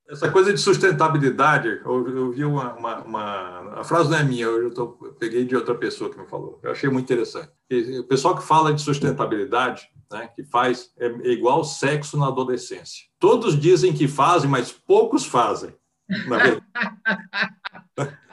Essa 0.09 0.29
coisa 0.29 0.53
de 0.53 0.59
sustentabilidade, 0.59 1.81
eu, 1.83 2.07
eu 2.09 2.31
vi 2.31 2.43
uma, 2.43 2.73
uma, 2.73 2.99
uma, 2.99 3.79
A 3.79 3.83
frase 3.83 4.09
não 4.09 4.17
é 4.17 4.23
minha, 4.23 4.45
eu, 4.45 4.73
tô, 4.73 4.97
eu, 5.01 5.13
peguei 5.13 5.45
de 5.45 5.55
outra 5.55 5.73
pessoa 5.73 6.09
que 6.09 6.19
me 6.19 6.27
falou. 6.27 6.59
Eu 6.61 6.71
achei 6.71 6.89
muito 6.89 7.05
interessante. 7.05 7.49
E, 7.69 7.99
o 7.99 8.03
pessoal 8.03 8.35
que 8.35 8.43
fala 8.43 8.73
de 8.73 8.81
sustentabilidade, 8.81 9.87
né, 10.11 10.29
que 10.35 10.43
faz, 10.43 10.91
é, 10.99 11.07
é 11.07 11.31
igual 11.31 11.63
sexo 11.63 12.17
na 12.17 12.27
adolescência. 12.27 13.05
Todos 13.17 13.59
dizem 13.59 13.93
que 13.93 14.07
fazem, 14.07 14.49
mas 14.49 14.71
poucos 14.71 15.25
fazem. 15.25 15.73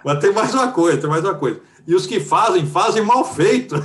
mas 0.05 0.21
tem 0.21 0.33
mais 0.33 0.53
uma 0.53 0.73
coisa, 0.73 1.01
tem 1.01 1.09
mais 1.09 1.25
uma 1.25 1.37
coisa. 1.37 1.61
E 1.87 1.95
os 1.95 2.07
que 2.07 2.19
fazem, 2.19 2.67
fazem 2.67 3.03
mal 3.03 3.25
feito. 3.25 3.77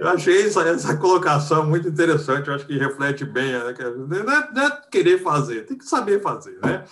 Eu 0.00 0.08
achei 0.08 0.46
essa, 0.46 0.62
essa 0.68 0.96
colocação 0.96 1.64
muito 1.66 1.88
interessante, 1.88 2.48
eu 2.48 2.54
acho 2.54 2.66
que 2.66 2.76
reflete 2.76 3.24
bem, 3.24 3.52
né? 3.52 3.74
não, 3.96 4.16
é, 4.18 4.52
não, 4.52 4.66
é, 4.66 4.82
querer 4.90 5.18
fazer, 5.22 5.64
tem 5.66 5.78
que 5.78 5.84
saber 5.84 6.20
fazer, 6.20 6.58
né? 6.62 6.84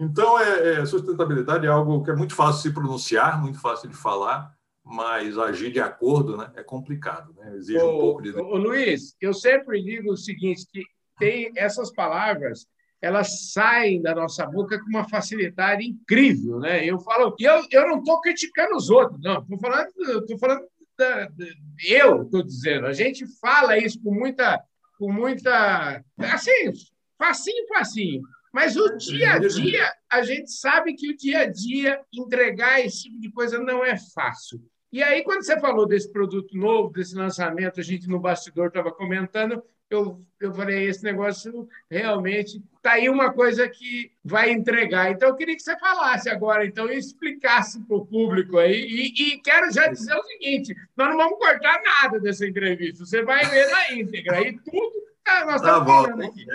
Então, 0.00 0.40
é, 0.40 0.80
é, 0.80 0.86
sustentabilidade 0.86 1.66
é 1.66 1.70
algo 1.70 2.02
que 2.02 2.10
é 2.10 2.16
muito 2.16 2.34
fácil 2.34 2.62
de 2.62 2.68
se 2.68 2.74
pronunciar, 2.74 3.40
muito 3.40 3.60
fácil 3.60 3.88
de 3.88 3.96
falar, 3.96 4.52
mas 4.84 5.38
agir 5.38 5.70
de 5.72 5.80
acordo 5.80 6.36
né, 6.36 6.50
é 6.56 6.62
complicado, 6.62 7.34
né? 7.38 7.56
exige 7.56 7.78
ô, 7.78 7.96
um 7.96 8.00
pouco 8.00 8.22
de... 8.22 8.30
Ô, 8.36 8.56
Luiz, 8.56 9.16
eu 9.20 9.32
sempre 9.32 9.82
digo 9.82 10.12
o 10.12 10.16
seguinte, 10.16 10.66
que 10.70 10.84
tem 11.18 11.52
essas 11.56 11.92
palavras 11.92 12.66
elas 13.04 13.52
saem 13.52 14.00
da 14.00 14.14
nossa 14.14 14.46
boca 14.46 14.80
com 14.80 14.88
uma 14.88 15.06
facilidade 15.06 15.84
incrível, 15.84 16.58
né? 16.58 16.84
Eu 16.86 16.98
falo, 16.98 17.36
eu, 17.38 17.62
eu 17.70 17.86
não 17.86 17.98
estou 17.98 18.18
criticando 18.22 18.74
os 18.74 18.88
outros, 18.88 19.20
não, 19.20 19.42
estou 19.42 19.58
falando, 19.58 19.88
estou 20.20 20.38
falando 20.38 20.64
da, 20.96 21.26
da, 21.26 21.44
eu 21.86 22.22
estou 22.22 22.42
dizendo, 22.42 22.86
a 22.86 22.94
gente 22.94 23.26
fala 23.38 23.76
isso 23.76 24.00
com 24.02 24.10
muita, 24.10 24.58
com 24.98 25.12
muita, 25.12 26.02
assim, 26.18 26.72
facinho, 27.18 27.68
facinho. 27.68 28.22
Mas 28.50 28.74
o 28.74 28.96
dia 28.96 29.32
a 29.32 29.38
dia, 29.38 29.92
a 30.10 30.22
gente 30.22 30.50
sabe 30.50 30.94
que 30.94 31.10
o 31.10 31.16
dia 31.16 31.40
a 31.40 31.46
dia 31.46 32.00
entregar 32.10 32.80
esse 32.80 33.02
tipo 33.02 33.20
de 33.20 33.30
coisa 33.30 33.58
não 33.58 33.84
é 33.84 33.98
fácil. 34.14 34.62
E 34.94 35.02
aí, 35.02 35.24
quando 35.24 35.44
você 35.44 35.58
falou 35.58 35.88
desse 35.88 36.08
produto 36.08 36.56
novo, 36.56 36.92
desse 36.92 37.16
lançamento, 37.16 37.80
a 37.80 37.82
gente 37.82 38.08
no 38.08 38.20
bastidor 38.20 38.68
estava 38.68 38.92
comentando, 38.92 39.60
eu, 39.90 40.24
eu 40.38 40.54
falei, 40.54 40.86
esse 40.86 41.02
negócio 41.02 41.68
realmente 41.90 42.62
está 42.76 42.92
aí 42.92 43.08
uma 43.08 43.32
coisa 43.32 43.68
que 43.68 44.12
vai 44.24 44.52
entregar. 44.52 45.10
Então, 45.10 45.30
eu 45.30 45.34
queria 45.34 45.56
que 45.56 45.62
você 45.64 45.76
falasse 45.80 46.30
agora, 46.30 46.64
então, 46.64 46.88
e 46.88 46.96
explicasse 46.96 47.80
para 47.80 47.96
o 47.96 48.06
público 48.06 48.56
aí. 48.56 48.84
E, 48.84 49.06
e, 49.08 49.38
quero 49.40 49.68
já 49.72 49.88
dizer 49.88 50.14
o 50.14 50.22
seguinte: 50.22 50.76
nós 50.96 51.08
não 51.08 51.16
vamos 51.16 51.40
cortar 51.40 51.82
nada 51.82 52.20
dessa 52.20 52.46
entrevista, 52.46 53.04
você 53.04 53.20
vai 53.20 53.44
ver 53.46 53.68
na 53.72 53.94
íntegra. 53.94 54.42
E 54.42 54.56
tudo 54.60 54.92
ah, 55.26 55.44
nós 55.44 55.60
tá 55.60 55.76
estamos 55.76 55.86
bom. 55.86 56.02
falando 56.04 56.22
aqui. 56.22 56.46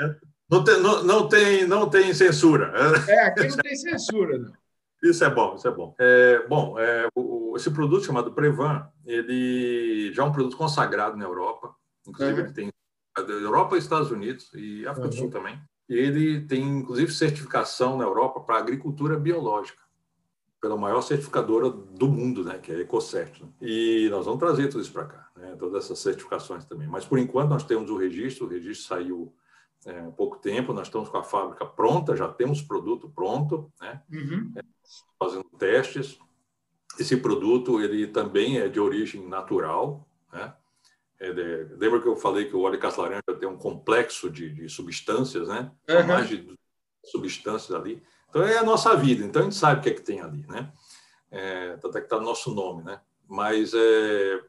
Não 0.49 0.63
tem, 0.63 0.80
não, 0.80 1.04
não, 1.04 1.28
tem, 1.28 1.67
não 1.67 1.89
tem 1.89 2.13
censura. 2.13 2.71
É, 3.06 3.19
aqui 3.19 3.49
não 3.49 3.58
tem 3.58 3.75
censura, 3.75 4.38
não. 4.38 4.54
Isso 5.02 5.24
é 5.24 5.30
bom, 5.30 5.56
isso 5.56 5.68
é 5.68 5.72
bom. 5.72 5.96
É, 5.98 6.48
bom, 6.48 6.78
é, 6.78 7.08
o, 7.16 7.54
esse 7.56 7.72
produto 7.72 8.06
chamado 8.06 8.34
Prevan, 8.34 8.88
ele 9.06 10.12
já 10.14 10.24
é 10.24 10.26
um 10.26 10.32
produto 10.32 10.58
consagrado 10.58 11.16
na 11.16 11.26
Europa. 11.26 11.74
Inclusive, 12.06 12.42
uhum. 12.42 12.46
ele 12.48 12.54
tem 12.54 12.72
Europa, 13.18 13.78
Estados 13.78 14.12
Unidos 14.12 14.52
e 14.54 14.86
África 14.88 15.08
uhum. 15.08 15.10
do 15.10 15.16
Sul 15.16 15.30
também. 15.30 15.60
E 15.90 15.96
ele 15.96 16.42
tem, 16.42 16.62
inclusive, 16.62 17.12
certificação 17.12 17.98
na 17.98 18.04
Europa 18.04 18.40
para 18.42 18.58
agricultura 18.58 19.18
biológica, 19.18 19.82
pela 20.62 20.78
maior 20.78 21.02
certificadora 21.02 21.70
do 21.70 22.08
mundo, 22.08 22.44
né, 22.44 22.60
que 22.60 22.72
é 22.72 22.76
a 22.76 22.80
EcoCert. 22.80 23.42
Né? 23.42 23.50
E 23.62 24.08
nós 24.12 24.26
vamos 24.26 24.40
trazer 24.40 24.68
tudo 24.68 24.82
isso 24.82 24.94
para 24.94 25.06
cá, 25.06 25.30
né, 25.36 25.56
todas 25.58 25.86
essas 25.86 26.00
certificações 26.00 26.66
também. 26.66 26.88
Mas, 26.88 27.06
por 27.06 27.18
enquanto, 27.18 27.50
nós 27.50 27.64
temos 27.64 27.90
o 27.90 27.98
registro, 27.98 28.46
o 28.46 28.50
registro 28.50 28.88
saiu 28.88 29.34
é, 29.86 30.02
pouco 30.12 30.38
tempo, 30.38 30.74
nós 30.74 30.88
estamos 30.88 31.10
com 31.10 31.18
a 31.18 31.24
fábrica 31.24 31.65
pronta, 31.65 32.15
já 32.15 32.28
temos 32.28 32.62
produto 32.62 33.10
pronto, 33.10 33.72
né, 33.80 34.02
uhum. 34.12 34.54
é, 34.58 34.62
fazendo 35.18 35.46
testes. 35.58 36.20
Esse 37.00 37.15
produto 37.18 37.82
ele 37.82 38.08
também 38.08 38.60
é 38.60 38.68
de 38.68 38.80
origem 38.80 39.26
natural, 39.28 40.08
né? 40.34 40.54
É 41.20 41.34
de, 41.34 41.76
lembra 41.76 42.02
que 42.02 42.08
eu 42.08 42.15
falei 42.15 42.46
que 42.46 42.56
o 42.56 42.62
óleo 42.62 42.80
caça-laranja 42.80 43.22
tem 43.39 43.48
um 43.48 43.58
complexo 43.58 44.30
de, 44.30 44.50
de 44.50 44.70
substâncias, 44.70 45.48
né? 45.48 45.72
Uhum. 45.89 46.08
Mais 46.08 46.28
de 46.28 46.58
substâncias 47.06 47.72
ali. 47.72 48.02
Então 48.30 48.44
é 48.44 48.58
a 48.58 48.63
nossa 48.63 48.96
vida, 48.96 49.26
então 49.26 49.42
a 49.42 49.46
gente 49.46 49.56
sabe 49.56 49.80
o 49.80 49.84
que 49.84 49.89
é 49.89 49.94
que 49.94 50.02
tem 50.02 50.22
ali, 50.22 50.46
né? 50.48 50.72
É, 51.32 51.78
tanto 51.78 51.98
é 51.98 52.02
que 52.02 52.06
está 52.08 52.18
no 52.18 52.26
nosso 52.26 52.54
nome, 52.54 52.84
né? 52.84 53.02
Mas 53.28 53.74
é, 53.74 54.42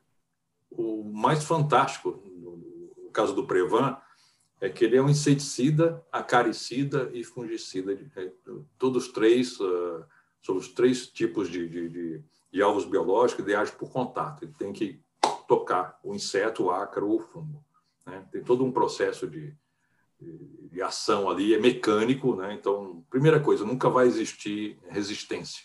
o 0.71 1.05
mais 1.05 1.45
fantástico 1.45 2.23
no, 2.25 3.11
caso 3.12 3.35
do 3.35 3.47
Prevan 3.47 3.97
é 4.61 4.68
que 4.68 4.85
ele 4.85 4.96
é 4.96 5.03
um 5.03 5.09
inseticida, 5.09 6.05
acaricida 6.12 7.11
e 7.14 7.25
fungicida. 7.25 7.92
É, 8.16 8.31
todos 8.79 9.09
três, 9.09 9.59
uh, 9.59 10.05
sobre 10.42 10.62
os 10.62 10.68
três 10.68 11.07
tipos 11.07 11.49
de, 11.49 11.68
de, 11.68 11.88
de, 11.88 12.25
de 12.53 12.62
alvos 12.62 12.85
biológicos, 12.85 13.46
age 13.53 13.73
por 13.73 13.90
contato. 13.90 14.44
Ele 14.44 14.53
tem 14.59 14.73
que 14.73 15.01
tocar 15.49 15.99
o 16.05 16.14
inseto, 16.14 16.64
o 16.64 16.70
ácaro 16.70 17.09
ou 17.09 17.16
o 17.16 17.20
fungo. 17.20 17.64
Né? 18.07 18.27
Tem 18.31 18.42
todo 18.42 18.64
um 18.64 18.70
processo 18.70 19.27
de, 19.27 19.55
de, 20.70 20.83
ação 20.83 21.29
ali, 21.29 21.55
é 21.55 21.59
mecânico, 21.59 22.37
né? 22.37 22.55
então, 22.55 23.05
primeira 23.11 23.40
coisa, 23.40 23.64
nunca 23.64 23.88
vai 23.88 24.07
existir 24.07 24.79
resistência, 24.88 25.64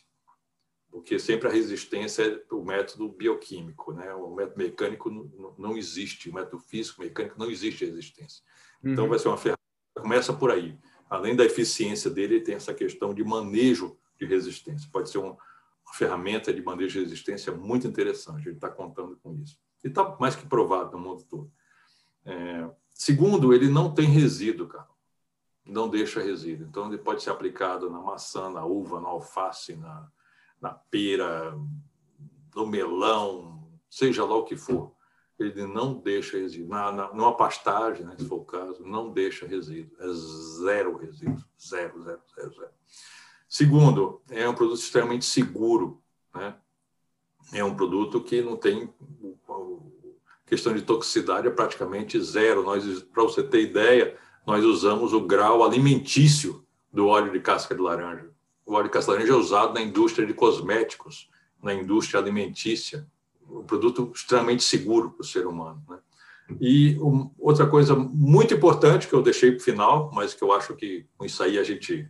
porque 0.90 1.20
sempre 1.20 1.48
a 1.48 1.52
resistência 1.52 2.24
é 2.24 2.54
o 2.54 2.64
método 2.64 3.10
bioquímico, 3.10 3.94
né? 3.94 4.14
o 4.14 4.34
método 4.34 4.58
mecânico 4.58 5.56
não 5.58 5.78
existe, 5.78 6.30
o 6.30 6.34
método 6.34 6.60
físico, 6.60 7.02
mecânico, 7.02 7.38
não 7.38 7.50
existe 7.50 7.86
resistência. 7.86 8.44
Então, 8.84 9.06
uhum. 9.06 9.10
vai 9.10 9.20
ser 9.20 9.28
uma 9.28 9.38
ferramenta, 9.38 9.62
começa 9.96 10.34
por 10.34 10.52
aí. 10.52 10.78
Além 11.10 11.36
da 11.36 11.46
eficiência 11.46 12.10
dele, 12.10 12.42
tem 12.42 12.56
essa 12.56 12.74
questão 12.74 13.14
de 13.14 13.24
manejo 13.24 13.98
de 14.20 14.26
resistência. 14.26 14.90
Pode 14.92 15.10
ser 15.10 15.20
um, 15.20 15.30
uma 15.30 15.94
ferramenta 15.94 16.54
de 16.54 16.62
manejo 16.62 17.00
de 17.00 17.06
resistência 17.06 17.54
muito 17.54 17.88
interessante, 17.88 18.38
a 18.38 18.44
gente 18.44 18.56
está 18.56 18.70
contando 18.70 19.18
com 19.22 19.34
isso. 19.36 19.58
E 19.84 19.88
está 19.88 20.16
mais 20.20 20.36
que 20.36 20.46
provado 20.46 20.98
no 20.98 21.04
mundo 21.04 21.24
todo. 21.24 21.52
É, 22.26 22.70
segundo, 22.94 23.54
ele 23.54 23.70
não 23.70 23.94
tem 23.94 24.08
resíduo, 24.08 24.68
cara. 24.68 24.88
Não 25.66 25.90
deixa 25.90 26.22
resíduo. 26.22 26.68
Então, 26.68 26.88
ele 26.88 26.98
pode 26.98 27.22
ser 27.24 27.30
aplicado 27.30 27.90
na 27.90 28.00
maçã, 28.00 28.50
na 28.50 28.66
uva, 28.66 29.00
na 29.00 29.10
alface, 29.10 29.76
na, 29.76 30.12
na 30.60 30.72
pera, 30.72 31.56
no 32.56 32.66
melão, 32.66 33.70
seja 33.90 34.26
lá 34.26 34.36
o 34.36 34.46
que 34.46 34.56
for. 34.56 34.95
Ele 35.38 35.68
não 35.68 35.94
deixa 35.94 36.38
resíduo. 36.38 36.70
Na, 36.70 36.92
na, 36.92 37.14
numa 37.14 37.36
pastagem, 37.36 38.06
né, 38.06 38.16
se 38.18 38.26
for 38.26 38.38
o 38.38 38.46
caso, 38.46 38.86
não 38.86 39.12
deixa 39.12 39.46
resíduo. 39.46 39.96
É 40.00 40.08
zero 40.64 40.98
resíduo. 40.98 41.44
Zero, 41.60 42.02
zero, 42.04 42.22
zero, 42.36 42.54
zero. 42.54 42.72
Segundo, 43.48 44.22
é 44.30 44.48
um 44.48 44.56
produto 44.56 44.80
extremamente 44.80 45.26
seguro. 45.26 46.02
Né? 46.34 46.56
É 47.54 47.64
um 47.64 47.76
produto 47.76 48.22
que 48.22 48.42
não 48.42 48.56
tem 48.56 48.94
questão 50.46 50.74
de 50.74 50.82
toxicidade 50.82 51.48
é 51.48 51.52
praticamente 51.52 52.20
zero. 52.22 52.64
Nós, 52.64 53.02
para 53.02 53.24
você 53.24 53.44
ter 53.44 53.62
ideia, 53.62 54.16
nós 54.46 54.64
usamos 54.64 55.14
o 55.14 55.22
grau 55.22 55.64
alimentício 55.64 56.66
do 56.92 57.08
óleo 57.08 57.32
de 57.32 57.40
casca 57.40 57.74
de 57.74 57.82
laranja. 57.82 58.30
O 58.66 58.74
óleo 58.74 58.86
de 58.86 58.92
casca 58.92 59.12
de 59.12 59.18
laranja 59.18 59.34
é 59.34 59.42
usado 59.42 59.74
na 59.74 59.82
indústria 59.82 60.26
de 60.26 60.34
cosméticos, 60.34 61.30
na 61.62 61.74
indústria 61.74 62.20
alimentícia. 62.20 63.08
Um 63.50 63.64
produto 63.64 64.12
extremamente 64.14 64.64
seguro 64.64 65.12
para 65.12 65.22
o 65.22 65.26
ser 65.26 65.46
humano. 65.46 65.84
Né? 65.90 65.98
E 66.60 66.98
um, 67.00 67.32
outra 67.40 67.68
coisa 67.68 67.96
muito 67.96 68.54
importante 68.54 69.08
que 69.08 69.14
eu 69.14 69.22
deixei 69.22 69.52
para 69.52 69.60
o 69.60 69.64
final, 69.64 70.12
mas 70.14 70.34
que 70.34 70.44
eu 70.44 70.52
acho 70.52 70.76
que 70.76 71.06
com 71.18 71.26
isso 71.26 71.42
aí 71.42 71.58
a 71.58 71.64
gente 71.64 72.10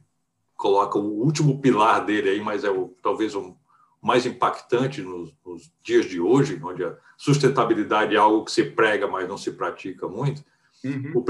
coloca 0.55 0.97
o 0.97 1.21
último 1.21 1.59
pilar 1.61 2.05
dele 2.05 2.29
aí, 2.29 2.41
mas 2.41 2.63
é 2.63 2.69
o, 2.69 2.95
talvez 3.01 3.35
um, 3.35 3.55
mais 4.01 4.25
impactante 4.25 5.01
nos, 5.01 5.33
nos, 5.45 5.71
dias 5.83 6.05
de 6.05 6.19
hoje, 6.19 6.59
onde 6.63 6.83
a 6.83 6.95
sustentabilidade 7.17 8.15
é 8.15 8.19
algo 8.19 8.45
que 8.45 8.51
se 8.51 8.63
prega, 8.63 9.07
mas 9.07 9.27
não 9.27 9.37
se 9.37 9.51
pratica 9.51 10.07
muito, 10.07 10.43
uhum. 10.83 11.11
o 11.15 11.25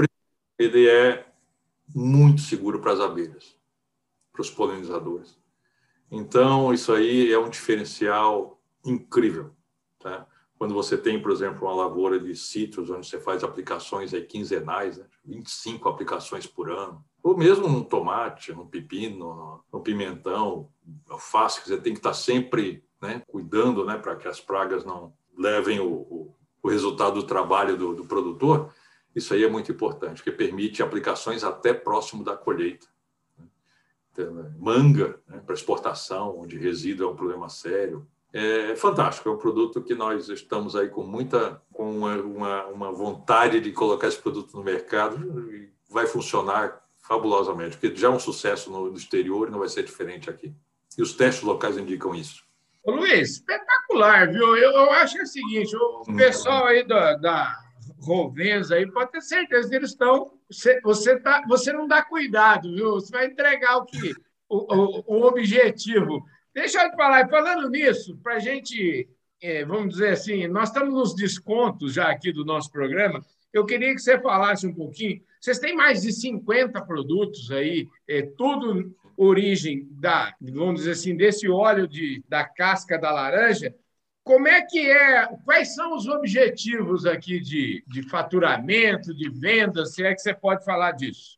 ele 0.58 0.88
é 0.88 1.26
muito 1.94 2.42
seguro 2.42 2.80
para 2.80 2.92
as 2.92 3.00
abelhas, 3.00 3.56
para 4.32 4.42
os 4.42 4.50
polinizadores. 4.50 5.38
Então, 6.10 6.72
isso 6.72 6.92
aí 6.92 7.32
é 7.32 7.38
um 7.38 7.48
diferencial 7.48 8.60
incrível. 8.84 9.55
Tá? 10.06 10.24
Quando 10.56 10.72
você 10.72 10.96
tem, 10.96 11.20
por 11.20 11.32
exemplo, 11.32 11.66
uma 11.66 11.74
lavoura 11.74 12.20
de 12.20 12.36
citros, 12.36 12.88
onde 12.90 13.08
você 13.08 13.18
faz 13.18 13.42
aplicações 13.42 14.14
aí 14.14 14.22
quinzenais, 14.22 14.98
né? 14.98 15.04
25 15.24 15.88
aplicações 15.88 16.46
por 16.46 16.70
ano, 16.70 17.04
ou 17.24 17.36
mesmo 17.36 17.68
no 17.68 17.84
tomate, 17.84 18.52
no 18.52 18.68
pepino, 18.68 19.64
no 19.72 19.80
pimentão, 19.80 20.70
alface, 21.10 21.60
você 21.60 21.76
tem 21.76 21.92
que 21.92 21.98
estar 21.98 22.14
sempre 22.14 22.84
né, 23.02 23.20
cuidando 23.26 23.84
né, 23.84 23.98
para 23.98 24.14
que 24.14 24.28
as 24.28 24.40
pragas 24.40 24.84
não 24.84 25.12
levem 25.36 25.80
o, 25.80 25.88
o, 25.88 26.36
o 26.62 26.68
resultado 26.68 27.20
do 27.20 27.26
trabalho 27.26 27.76
do, 27.76 27.96
do, 27.96 28.06
produtor. 28.06 28.72
Isso 29.12 29.34
aí 29.34 29.42
é 29.42 29.50
muito 29.50 29.72
importante, 29.72 30.22
porque 30.22 30.30
permite 30.30 30.84
aplicações 30.84 31.42
até 31.42 31.74
próximo 31.74 32.22
da 32.22 32.36
colheita. 32.36 32.86
Né. 33.36 34.54
Manga 34.56 35.20
né, 35.26 35.42
para 35.44 35.54
exportação, 35.56 36.38
onde 36.38 36.56
resíduo 36.56 37.08
é 37.08 37.10
um 37.10 37.16
problema 37.16 37.48
sério. 37.48 38.06
É 38.32 38.76
fantástico, 38.76 39.28
é 39.28 39.32
um 39.32 39.38
produto 39.38 39.82
que 39.82 39.94
nós 39.94 40.28
estamos 40.28 40.76
aí 40.76 40.88
com 40.88 41.02
muita, 41.02 41.62
com 41.72 41.90
uma, 41.90 42.16
uma, 42.16 42.66
uma 42.66 42.92
vontade 42.92 43.60
de 43.60 43.72
colocar 43.72 44.08
esse 44.08 44.18
produto 44.18 44.56
no 44.56 44.62
mercado 44.62 45.50
e 45.50 45.70
vai 45.88 46.06
funcionar 46.06 46.82
fabulosamente, 46.98 47.76
porque 47.76 47.96
já 47.96 48.08
é 48.08 48.10
um 48.10 48.18
sucesso 48.18 48.70
no, 48.70 48.90
no 48.90 48.96
exterior 48.96 49.48
e 49.48 49.50
não 49.50 49.60
vai 49.60 49.68
ser 49.68 49.84
diferente 49.84 50.28
aqui. 50.28 50.52
E 50.98 51.02
os 51.02 51.14
testes 51.14 51.44
locais 51.44 51.78
indicam 51.78 52.14
isso. 52.14 52.44
Ô, 52.84 52.92
Luiz, 52.92 53.30
espetacular, 53.32 54.30
viu? 54.30 54.56
Eu, 54.56 54.70
eu 54.70 54.90
acho 54.92 55.18
é 55.18 55.22
o 55.22 55.26
seguinte, 55.26 55.74
o 55.76 56.02
hum. 56.08 56.16
pessoal 56.16 56.66
aí 56.66 56.86
da, 56.86 57.16
da 57.16 57.58
Rovenza 58.00 58.76
aí 58.76 58.90
pode 58.90 59.12
ter 59.12 59.20
certeza 59.20 59.68
que 59.68 59.76
eles 59.76 59.90
estão. 59.90 60.32
Você, 60.50 60.80
você, 60.82 61.18
tá, 61.18 61.42
você 61.48 61.72
não 61.72 61.86
dá 61.86 62.02
cuidado, 62.02 62.72
viu? 62.74 62.92
Você 62.94 63.10
vai 63.10 63.26
entregar 63.26 63.76
o 63.78 63.84
que? 63.84 64.14
O, 64.48 64.74
o, 64.74 65.04
o 65.06 65.26
objetivo. 65.26 66.24
Deixa 66.56 66.82
eu 66.82 66.90
te 66.90 66.96
falar, 66.96 67.28
falando 67.28 67.68
nisso, 67.68 68.16
para 68.22 68.36
a 68.36 68.38
gente, 68.38 69.06
é, 69.42 69.62
vamos 69.66 69.90
dizer 69.90 70.12
assim, 70.12 70.46
nós 70.48 70.70
estamos 70.70 70.94
nos 70.94 71.14
descontos 71.14 71.92
já 71.92 72.08
aqui 72.08 72.32
do 72.32 72.46
nosso 72.46 72.72
programa. 72.72 73.20
Eu 73.52 73.66
queria 73.66 73.94
que 73.94 74.00
você 74.00 74.18
falasse 74.18 74.66
um 74.66 74.72
pouquinho. 74.72 75.20
Vocês 75.38 75.58
têm 75.58 75.76
mais 75.76 76.00
de 76.00 76.10
50 76.14 76.80
produtos 76.86 77.50
aí, 77.50 77.86
é, 78.08 78.22
tudo 78.22 78.90
origem 79.18 79.86
da, 79.90 80.34
vamos 80.40 80.76
dizer 80.76 80.92
assim, 80.92 81.14
desse 81.14 81.46
óleo 81.46 81.86
de, 81.86 82.24
da 82.26 82.42
casca 82.42 82.98
da 82.98 83.12
laranja. 83.12 83.74
Como 84.24 84.48
é 84.48 84.62
que 84.62 84.90
é? 84.90 85.26
Quais 85.44 85.74
são 85.74 85.94
os 85.94 86.08
objetivos 86.08 87.04
aqui 87.04 87.38
de, 87.38 87.84
de 87.86 88.08
faturamento, 88.08 89.14
de 89.14 89.28
vendas? 89.28 89.92
Se 89.92 90.02
é 90.02 90.14
que 90.14 90.22
você 90.22 90.32
pode 90.32 90.64
falar 90.64 90.92
disso? 90.92 91.36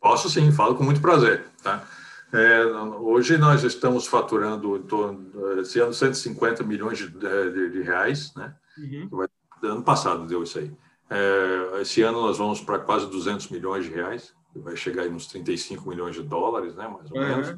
Posso 0.00 0.30
sim, 0.30 0.50
falo 0.52 0.74
com 0.74 0.84
muito 0.84 1.02
prazer. 1.02 1.44
Tá? 1.62 1.86
É, 2.32 2.64
hoje 2.64 3.38
nós 3.38 3.62
estamos 3.62 4.06
faturando 4.06 4.76
em 4.76 4.82
torno, 4.82 5.60
esse 5.60 5.78
ano 5.78 5.94
150 5.94 6.64
milhões 6.64 6.98
de, 6.98 7.08
de, 7.08 7.70
de 7.70 7.82
reais, 7.82 8.34
né? 8.34 8.54
Uhum. 8.78 9.26
Ano 9.62 9.82
passado 9.82 10.26
deu 10.26 10.42
isso 10.42 10.58
aí. 10.58 10.72
É, 11.08 11.80
esse 11.80 12.02
ano 12.02 12.20
nós 12.20 12.38
vamos 12.38 12.60
para 12.60 12.78
quase 12.78 13.08
200 13.08 13.48
milhões 13.50 13.84
de 13.84 13.92
reais, 13.92 14.34
vai 14.54 14.76
chegar 14.76 15.02
aí 15.02 15.10
nos 15.10 15.26
35 15.26 15.88
milhões 15.88 16.16
de 16.16 16.22
dólares, 16.22 16.74
né, 16.74 16.88
mais 16.88 17.10
ou 17.10 17.18
uhum. 17.18 17.26
menos. 17.26 17.56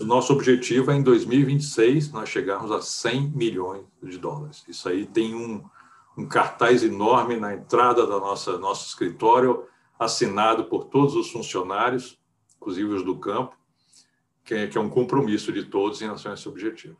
O 0.00 0.04
nosso 0.04 0.32
objetivo 0.32 0.90
é 0.92 0.94
em 0.94 1.02
2026 1.02 2.12
nós 2.12 2.28
chegarmos 2.28 2.70
a 2.70 2.80
100 2.80 3.30
milhões 3.30 3.84
de 4.02 4.18
dólares. 4.18 4.64
Isso 4.68 4.88
aí 4.88 5.06
tem 5.06 5.34
um, 5.34 5.64
um 6.16 6.26
cartaz 6.26 6.84
enorme 6.84 7.36
na 7.36 7.54
entrada 7.54 8.06
da 8.06 8.20
nossa 8.20 8.58
nosso 8.58 8.86
escritório, 8.86 9.64
assinado 9.98 10.66
por 10.66 10.84
todos 10.84 11.16
os 11.16 11.30
funcionários, 11.30 12.16
inclusive 12.56 12.94
os 12.94 13.02
do 13.02 13.16
campo, 13.16 13.56
que 14.48 14.54
é, 14.54 14.66
que 14.66 14.78
é 14.78 14.80
um 14.80 14.88
compromisso 14.88 15.52
de 15.52 15.64
todos 15.64 16.00
em 16.00 16.06
relação 16.06 16.32
a 16.32 16.34
esse 16.34 16.48
objetivo 16.48 16.96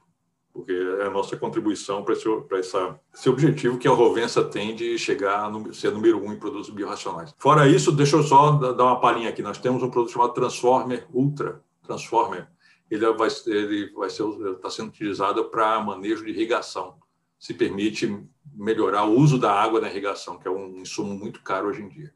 porque 0.59 0.73
é 0.73 1.07
a 1.07 1.11
nossa 1.11 1.37
contribuição 1.37 2.03
para 2.03 2.15
esse, 2.15 2.77
esse 3.15 3.29
objetivo 3.29 3.79
que 3.79 3.87
a 3.87 3.93
Rovensa 3.93 4.43
tem 4.43 4.75
de 4.75 4.99
chegar 4.99 5.49
a 5.49 5.73
ser 5.73 5.93
número 5.93 6.21
um 6.21 6.33
em 6.33 6.39
produtos 6.39 6.69
biorracionais. 6.69 7.33
Fora 7.39 7.69
isso, 7.69 7.93
deixa 7.93 8.17
eu 8.17 8.25
só 8.25 8.51
dar 8.51 8.85
uma 8.85 9.01
palhinha 9.01 9.29
aqui. 9.29 9.41
Nós 9.41 9.59
temos 9.59 9.85
um 9.85 9.91
produto 9.91 10.13
chamado 10.13 10.33
Transformer 10.33 11.07
Ultra. 11.13 11.63
Transformer. 11.85 12.49
Ele 12.91 13.09
vai, 13.13 13.29
ele 13.47 13.93
vai 13.93 14.11
ser 14.11 14.25
está 14.25 14.69
sendo 14.69 14.89
utilizado 14.89 15.45
para 15.45 15.79
manejo 15.81 16.25
de 16.25 16.31
irrigação. 16.33 16.97
Se 17.39 17.55
permite 17.55 18.21
melhorar 18.53 19.05
o 19.05 19.17
uso 19.17 19.39
da 19.39 19.53
água 19.53 19.81
na 19.81 19.89
irrigação, 19.89 20.39
que 20.39 20.49
é 20.49 20.51
um 20.51 20.79
insumo 20.79 21.15
muito 21.15 21.41
caro 21.43 21.69
hoje 21.69 21.83
em 21.83 21.89
dia. 21.89 22.13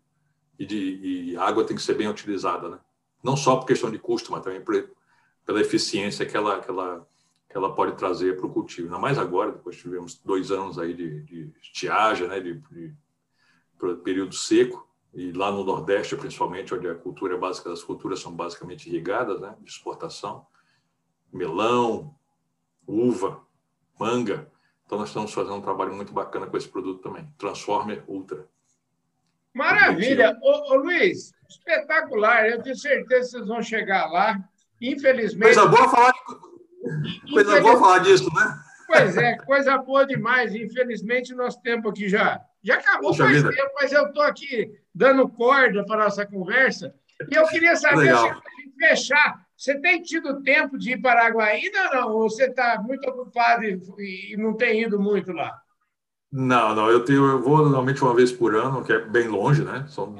E, 0.58 0.66
de, 0.66 0.76
e 0.76 1.36
a 1.36 1.44
água 1.44 1.62
tem 1.62 1.76
que 1.76 1.82
ser 1.82 1.94
bem 1.94 2.08
utilizada, 2.08 2.68
né? 2.68 2.78
Não 3.22 3.36
só 3.36 3.54
por 3.54 3.66
questão 3.66 3.88
de 3.88 4.00
custo, 4.00 4.32
mas 4.32 4.42
também 4.42 4.60
por, 4.60 4.74
pela 5.44 5.60
eficiência 5.60 6.26
que 6.26 6.36
ela, 6.36 6.60
que 6.60 6.70
ela 6.70 7.06
que 7.52 7.58
ela 7.58 7.74
pode 7.74 7.98
trazer 7.98 8.38
para 8.38 8.46
o 8.46 8.50
cultivo. 8.50 8.86
Ainda 8.86 8.98
mais 8.98 9.18
agora, 9.18 9.52
depois 9.52 9.76
tivemos 9.76 10.18
dois 10.24 10.50
anos 10.50 10.78
aí 10.78 10.94
de, 10.94 11.20
de 11.22 11.52
estiagem, 11.60 12.26
né, 12.26 12.40
de, 12.40 12.54
de, 12.54 12.94
período 14.02 14.34
seco, 14.34 14.88
e 15.12 15.32
lá 15.32 15.52
no 15.52 15.62
Nordeste, 15.62 16.16
principalmente, 16.16 16.74
onde 16.74 16.88
a 16.88 16.94
cultura 16.94 17.36
básica 17.36 17.68
das 17.68 17.84
culturas 17.84 18.20
são 18.20 18.34
basicamente 18.34 18.88
irrigadas, 18.88 19.38
né, 19.38 19.54
de 19.60 19.68
exportação, 19.68 20.46
melão, 21.30 22.14
uva, 22.86 23.44
manga. 23.98 24.50
Então, 24.86 24.96
nós 24.96 25.08
estamos 25.08 25.34
fazendo 25.34 25.56
um 25.56 25.60
trabalho 25.60 25.92
muito 25.92 26.12
bacana 26.12 26.46
com 26.46 26.56
esse 26.56 26.68
produto 26.68 27.02
também, 27.02 27.28
Transformer 27.36 28.02
Ultra. 28.08 28.48
Maravilha! 29.52 30.38
Ô, 30.40 30.72
ô, 30.72 30.76
Luiz, 30.76 31.34
espetacular! 31.46 32.48
Eu 32.48 32.62
tenho 32.62 32.76
certeza 32.76 33.20
que 33.20 33.26
vocês 33.26 33.46
vão 33.46 33.62
chegar 33.62 34.10
lá. 34.10 34.42
Infelizmente. 34.82 35.54
Coisa 35.54 35.66
boa 35.66 35.88
falar 35.88 36.12
Coisa 37.30 37.60
boa 37.60 37.78
falar 37.78 37.98
disso, 38.00 38.28
né? 38.34 38.58
Pois 38.86 39.16
é, 39.16 39.36
coisa 39.38 39.78
boa 39.78 40.04
demais. 40.04 40.54
Infelizmente, 40.54 41.34
nosso 41.34 41.62
tempo 41.62 41.88
aqui 41.88 42.08
já, 42.08 42.40
já 42.62 42.74
acabou 42.74 43.10
Puxa 43.10 43.24
faz 43.24 43.36
vida. 43.36 43.50
tempo, 43.50 43.70
mas 43.80 43.92
eu 43.92 44.06
estou 44.06 44.22
aqui 44.22 44.70
dando 44.94 45.28
corda 45.28 45.84
para 45.86 46.02
a 46.02 46.04
nossa 46.04 46.26
conversa. 46.26 46.94
E 47.30 47.34
eu 47.34 47.46
queria 47.46 47.76
saber, 47.76 47.96
Legal. 47.96 48.24
se 48.24 48.30
a 48.30 48.34
gente 48.34 48.76
fechar, 48.78 49.46
você 49.56 49.80
tem 49.80 50.02
tido 50.02 50.42
tempo 50.42 50.76
de 50.76 50.92
ir 50.92 51.00
para 51.00 51.22
Araguaína 51.22 51.84
ou 51.84 51.94
não? 51.94 52.12
Ou 52.14 52.30
você 52.30 52.46
está 52.46 52.82
muito 52.82 53.08
ocupado 53.08 53.64
e, 53.64 54.32
e, 54.32 54.36
não 54.36 54.54
tem 54.54 54.82
ido 54.82 55.00
muito 55.00 55.32
lá? 55.32 55.56
Não, 56.30 56.74
não. 56.74 56.90
Eu, 56.90 57.04
tenho, 57.04 57.24
eu 57.24 57.40
vou 57.40 57.58
normalmente 57.58 58.02
uma 58.02 58.14
vez 58.14 58.32
por 58.32 58.56
ano, 58.56 58.84
que 58.84 58.92
é 58.92 58.98
bem 58.98 59.28
longe, 59.28 59.62
né? 59.62 59.86
São 59.88 60.04
uhum. 60.04 60.16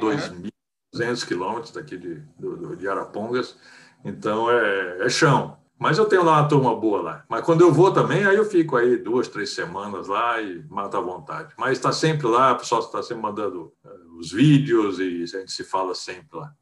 2.200 0.95 1.27
quilômetros 1.27 1.73
daqui 1.73 1.97
de, 1.97 2.23
de, 2.39 2.77
de 2.77 2.89
Arapongas. 2.89 3.59
Então, 4.05 4.51
é, 4.51 5.07
é 5.07 5.09
chão. 5.09 5.57
Mas 5.83 5.99
eu 5.99 6.05
tenho 6.05 6.23
lá 6.23 6.39
uma 6.39 6.49
turma 6.49 6.77
boa 6.77 7.03
lá. 7.03 7.25
Mas 7.29 7.45
quando 7.45 7.63
eu 7.63 7.73
vou 7.73 7.93
também, 7.93 8.25
aí 8.25 8.37
eu 8.37 8.45
fico 8.45 8.77
aí 8.77 8.97
duas, 8.97 9.27
três 9.27 9.51
semanas 9.51 10.07
lá 10.07 10.41
e 10.41 10.65
mato 10.71 10.97
à 10.97 11.01
vontade. 11.01 11.53
Mas 11.59 11.73
está 11.73 11.91
sempre 11.91 12.29
lá, 12.29 12.53
o 12.53 12.59
pessoal 12.59 12.83
está 12.83 13.03
sempre 13.03 13.21
mandando 13.21 13.73
uh, 13.85 14.17
os 14.17 14.31
vídeos 14.31 15.01
e 15.01 15.25
a 15.25 15.41
gente 15.41 15.51
se 15.51 15.65
fala 15.65 15.93
sempre 15.93 16.39
lá. 16.39 16.53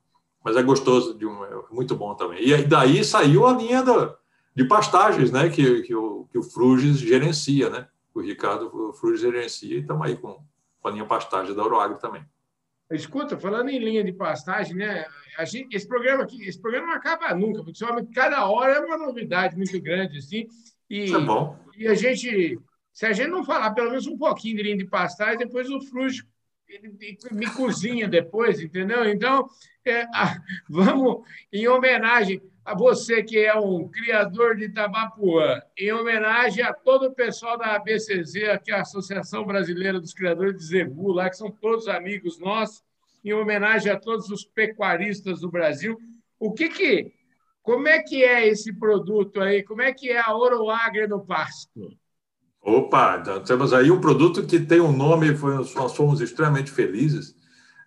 Mas 0.43 0.57
é 0.57 0.63
gostoso, 0.63 1.19
de 1.19 1.27
um, 1.27 1.45
é 1.45 1.51
muito 1.71 1.95
bom 1.95 2.15
também. 2.15 2.43
E 2.43 2.65
daí 2.65 3.05
saiu 3.05 3.47
a 3.47 3.53
linha 3.53 3.83
do, 3.83 4.15
de 4.57 4.65
pastagens, 4.65 5.31
né? 5.31 5.51
Que, 5.51 5.83
que, 5.83 5.95
o, 5.95 6.27
que 6.33 6.39
o 6.39 6.43
Fruges 6.43 6.99
gerencia, 6.99 7.69
né? 7.69 7.89
O 8.15 8.23
Ricardo 8.23 8.93
Fruges 8.95 9.21
gerencia 9.21 9.77
e 9.77 9.81
estamos 9.81 10.07
aí 10.07 10.17
com, 10.17 10.43
com 10.81 10.89
a 10.89 10.91
linha 10.91 11.05
pastagem 11.05 11.55
da 11.55 11.63
Oroagro 11.63 11.99
também. 11.99 12.25
Escuta, 12.91 13.39
falando 13.39 13.71
em 13.71 13.79
linha 13.79 14.03
de 14.03 14.13
pastagem, 14.13 14.75
né? 14.75 15.07
Gente, 15.45 15.75
esse 15.75 15.87
programa 15.87 16.25
aqui, 16.25 16.43
esse 16.47 16.61
programa 16.61 16.89
não 16.89 16.95
acaba 16.95 17.33
nunca, 17.35 17.63
porque 17.63 18.13
cada 18.13 18.47
hora 18.47 18.73
é 18.73 18.81
uma 18.81 18.99
novidade 18.99 19.57
muito 19.57 19.81
grande, 19.81 20.19
assim. 20.19 20.49
E, 20.89 21.05
Isso 21.05 21.17
é 21.17 21.21
bom. 21.21 21.57
E 21.77 21.87
a 21.87 21.95
gente, 21.95 22.59
se 22.93 23.07
a 23.07 23.13
gente 23.13 23.29
não 23.29 23.45
falar 23.45 23.71
pelo 23.73 23.91
menos 23.91 24.07
um 24.07 24.19
pouquinho 24.19 24.57
de 24.57 24.63
linha 24.65 24.77
de 24.77 24.87
pastagem, 24.87 25.39
depois 25.39 25.71
o 25.71 25.81
Fruge 25.81 26.25
me 27.33 27.51
cozinha 27.51 28.07
depois, 28.07 28.61
entendeu? 28.61 29.09
Então, 29.09 29.49
é, 29.85 30.07
vamos, 30.69 31.25
em 31.53 31.67
homenagem 31.69 32.43
a 32.65 32.75
você 32.75 33.23
que 33.23 33.39
é 33.39 33.55
um 33.55 33.89
criador 33.89 34.57
de 34.57 34.69
Tabapuã, 34.69 35.61
em 35.77 35.93
homenagem 35.93 36.63
a 36.63 36.73
todo 36.73 37.07
o 37.07 37.15
pessoal 37.15 37.57
da 37.59 37.75
ABCZ, 37.75 38.33
que 38.65 38.71
é 38.71 38.75
a 38.75 38.83
Associação 38.83 39.45
Brasileira 39.45 40.01
dos 40.01 40.13
Criadores 40.13 40.57
de 40.57 40.65
Zebu, 40.65 41.13
lá 41.13 41.29
que 41.31 41.37
são 41.37 41.51
todos 41.51 41.89
amigos 41.89 42.39
nossos, 42.39 42.83
em 43.25 43.33
homenagem 43.33 43.91
a 43.91 43.99
todos 43.99 44.29
os 44.31 44.45
pecuaristas 44.45 45.41
do 45.41 45.51
Brasil. 45.51 45.99
O 46.39 46.53
que 46.53 46.69
que, 46.69 47.13
como 47.63 47.89
é 47.89 48.03
que 48.03 48.25
é 48.25 48.47
esse 48.47 48.73
produto 48.73 49.41
aí? 49.41 49.63
Como 49.63 49.83
é 49.83 49.93
que 49.93 50.11
é 50.11 50.19
a 50.19 50.35
Oroagre 50.35 51.07
no 51.07 51.25
Pasto? 51.25 51.91
Opa, 52.63 53.19
então 53.21 53.43
temos 53.43 53.73
aí 53.73 53.91
um 53.91 54.01
produto 54.01 54.47
que 54.47 54.61
tem 54.61 54.81
um 54.81 54.93
nome, 54.93 55.29
nós 55.75 55.97
fomos 55.97 56.21
extremamente 56.21 56.71
felizes, 56.71 57.35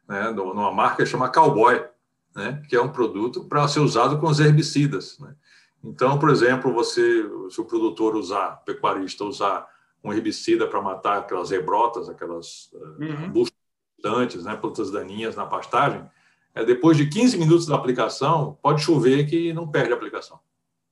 né, 0.10 0.32
numa 0.32 0.72
marca 0.72 1.06
chamada 1.06 1.32
Cowboy 1.32 1.93
né, 2.36 2.62
que 2.68 2.76
é 2.76 2.82
um 2.82 2.92
produto 2.92 3.46
para 3.46 3.68
ser 3.68 3.80
usado 3.80 4.20
com 4.20 4.28
os 4.28 4.40
herbicidas. 4.40 5.18
Né? 5.20 5.36
Então, 5.84 6.18
por 6.18 6.30
exemplo, 6.30 6.74
você, 6.74 7.24
se 7.50 7.60
o 7.60 7.66
produtor 7.66 8.16
usar, 8.16 8.60
o 8.62 8.66
pecuarista 8.66 9.24
usar 9.24 9.68
um 10.04 10.12
herbicida 10.12 10.68
para 10.68 10.82
matar 10.82 11.20
aquelas 11.20 11.52
rebrotas, 11.52 12.10
aquelas 12.10 12.70
eh, 12.74 13.06
uhum. 13.06 13.44
uh, 13.44 14.44
né, 14.44 14.56
plantas 14.56 14.92
daninhas 14.92 15.36
na 15.36 15.46
pastagem, 15.46 16.06
é, 16.54 16.64
depois 16.64 16.98
de 16.98 17.08
15 17.08 17.38
minutos 17.38 17.66
da 17.66 17.76
aplicação, 17.76 18.58
pode 18.62 18.82
chover 18.82 19.26
que 19.28 19.54
não 19.54 19.70
perde 19.70 19.92
a 19.92 19.96
aplicação. 19.96 20.40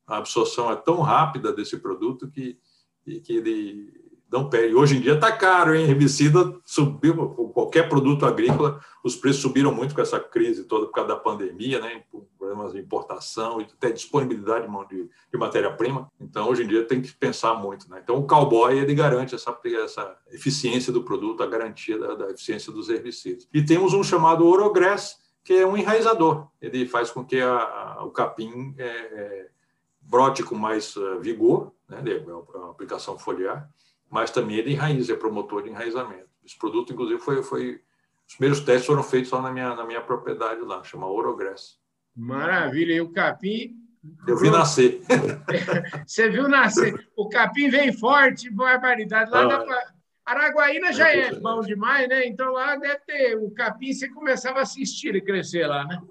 A 0.07 0.17
absorção 0.17 0.71
é 0.71 0.75
tão 0.75 1.01
rápida 1.01 1.53
desse 1.53 1.77
produto 1.77 2.29
que, 2.29 2.57
que 3.03 3.33
ele 3.33 4.00
não 4.31 4.49
perde. 4.49 4.73
Hoje 4.73 4.95
em 4.95 5.01
dia 5.01 5.15
está 5.15 5.31
caro, 5.31 5.75
hein? 5.75 5.89
Herbicida 5.89 6.55
subiu, 6.63 7.29
qualquer 7.53 7.89
produto 7.89 8.25
agrícola, 8.25 8.79
os 9.03 9.15
preços 9.15 9.41
subiram 9.41 9.73
muito 9.73 9.93
com 9.93 10.01
essa 10.01 10.19
crise 10.19 10.63
toda 10.63 10.85
por 10.85 10.93
causa 10.93 11.09
da 11.09 11.15
pandemia, 11.17 11.81
né? 11.81 12.03
Problemas 12.39 12.71
de 12.71 12.79
importação 12.79 13.59
e 13.59 13.65
até 13.65 13.91
disponibilidade 13.91 14.67
de, 14.87 15.09
de 15.31 15.37
matéria-prima. 15.37 16.09
Então, 16.19 16.47
hoje 16.47 16.63
em 16.63 16.67
dia 16.67 16.85
tem 16.85 17.01
que 17.01 17.13
pensar 17.13 17.55
muito, 17.55 17.89
né? 17.89 17.99
Então, 18.01 18.17
o 18.17 18.25
cowboy 18.25 18.77
ele 18.77 18.95
garante 18.95 19.35
essa, 19.35 19.57
essa 19.83 20.17
eficiência 20.31 20.93
do 20.93 21.03
produto, 21.03 21.43
a 21.43 21.47
garantia 21.47 21.99
da, 21.99 22.15
da 22.15 22.29
eficiência 22.29 22.71
dos 22.71 22.89
herbicidas. 22.89 23.47
E 23.53 23.61
temos 23.61 23.93
um 23.93 24.03
chamado 24.03 24.47
Orograss, 24.47 25.19
que 25.43 25.53
é 25.53 25.67
um 25.67 25.75
enraizador. 25.75 26.47
Ele 26.61 26.87
faz 26.87 27.11
com 27.11 27.25
que 27.25 27.41
a, 27.41 27.57
a, 27.57 28.05
o 28.05 28.11
capim 28.11 28.73
é, 28.77 28.85
é, 28.85 29.47
brote 29.99 30.41
com 30.41 30.55
mais 30.55 30.95
uh, 30.95 31.19
vigor, 31.19 31.73
né? 31.89 32.01
É 32.07 32.57
uma 32.57 32.71
aplicação 32.71 33.19
foliar 33.19 33.69
mas 34.11 34.29
também 34.29 34.57
ele 34.57 34.73
enraiza, 34.73 35.13
é 35.13 35.15
promotor 35.15 35.63
de 35.63 35.69
enraizamento. 35.69 36.29
Esse 36.45 36.57
produto, 36.57 36.91
inclusive, 36.91 37.19
foi, 37.19 37.41
foi 37.41 37.81
os 38.27 38.35
primeiros 38.35 38.59
testes 38.59 38.85
foram 38.85 39.01
feitos 39.01 39.31
lá 39.31 39.41
na 39.41 39.51
minha, 39.51 39.73
na 39.73 39.85
minha 39.85 40.01
propriedade 40.01 40.61
lá, 40.61 40.83
chama 40.83 41.07
Orogress. 41.07 41.77
Maravilha, 42.15 42.93
e 42.93 43.01
o 43.01 43.09
capim. 43.09 43.77
Eu 44.27 44.37
vi 44.37 44.49
nascer. 44.49 45.01
Você 46.05 46.29
viu 46.29 46.49
nascer. 46.49 47.07
O 47.15 47.29
capim 47.29 47.69
vem 47.69 47.93
forte, 47.93 48.49
barbaridade. 48.49 49.31
Lá 49.31 49.41
ah, 49.41 49.65
na 49.65 49.81
Araguaína 50.25 50.91
já 50.91 51.09
é, 51.09 51.27
é 51.27 51.39
bom 51.39 51.61
demais, 51.61 52.09
né? 52.09 52.25
Então 52.25 52.51
lá 52.51 52.75
deve 52.75 52.99
ter 52.99 53.37
o 53.37 53.49
capim, 53.51 53.93
você 53.93 54.09
começava 54.09 54.59
a 54.59 54.63
assistir 54.63 55.15
e 55.15 55.21
crescer 55.21 55.67
lá, 55.67 55.85
né? 55.85 56.01